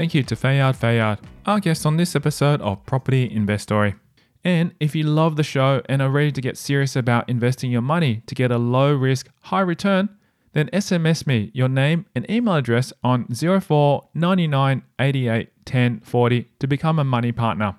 Thank 0.00 0.14
you 0.14 0.22
to 0.22 0.34
Fayad 0.34 0.78
Fayad, 0.78 1.18
our 1.44 1.60
guest 1.60 1.84
on 1.84 1.98
this 1.98 2.16
episode 2.16 2.62
of 2.62 2.86
Property 2.86 3.30
Investory. 3.30 3.96
And 4.42 4.72
if 4.80 4.94
you 4.94 5.04
love 5.04 5.36
the 5.36 5.42
show 5.42 5.82
and 5.90 6.00
are 6.00 6.08
ready 6.08 6.32
to 6.32 6.40
get 6.40 6.56
serious 6.56 6.96
about 6.96 7.28
investing 7.28 7.70
your 7.70 7.82
money 7.82 8.22
to 8.24 8.34
get 8.34 8.50
a 8.50 8.56
low 8.56 8.94
risk, 8.94 9.28
high 9.42 9.60
return, 9.60 10.08
then 10.54 10.70
SMS 10.72 11.26
me 11.26 11.50
your 11.52 11.68
name 11.68 12.06
and 12.14 12.24
email 12.30 12.54
address 12.54 12.94
on 13.04 13.26
04 13.26 14.08
99 14.14 14.82
88 14.98 15.66
10 15.66 16.00
40 16.00 16.48
to 16.60 16.66
become 16.66 16.98
a 16.98 17.04
money 17.04 17.30
partner. 17.30 17.76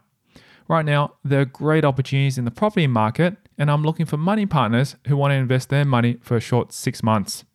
Right 0.67 0.85
now, 0.85 1.15
there 1.23 1.41
are 1.41 1.45
great 1.45 1.83
opportunities 1.83 2.37
in 2.37 2.45
the 2.45 2.51
property 2.51 2.85
market, 2.85 3.35
and 3.57 3.71
I'm 3.71 3.81
looking 3.81 4.05
for 4.05 4.17
money 4.17 4.45
partners 4.45 4.95
who 5.07 5.17
want 5.17 5.31
to 5.31 5.37
invest 5.37 5.69
their 5.69 5.85
money 5.85 6.19
for 6.21 6.37
a 6.37 6.39
short 6.39 6.71
six 6.71 7.01
months. 7.01 7.45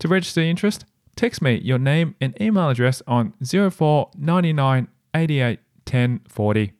To 0.00 0.08
register 0.08 0.40
interest, 0.40 0.86
Text 1.16 1.42
me 1.42 1.60
your 1.60 1.78
name 1.78 2.14
and 2.20 2.40
email 2.40 2.70
address 2.70 3.02
on 3.06 3.34
04 3.42 4.10
99 4.16 4.88
88 5.14 5.60
10 5.84 6.20
40. 6.28 6.72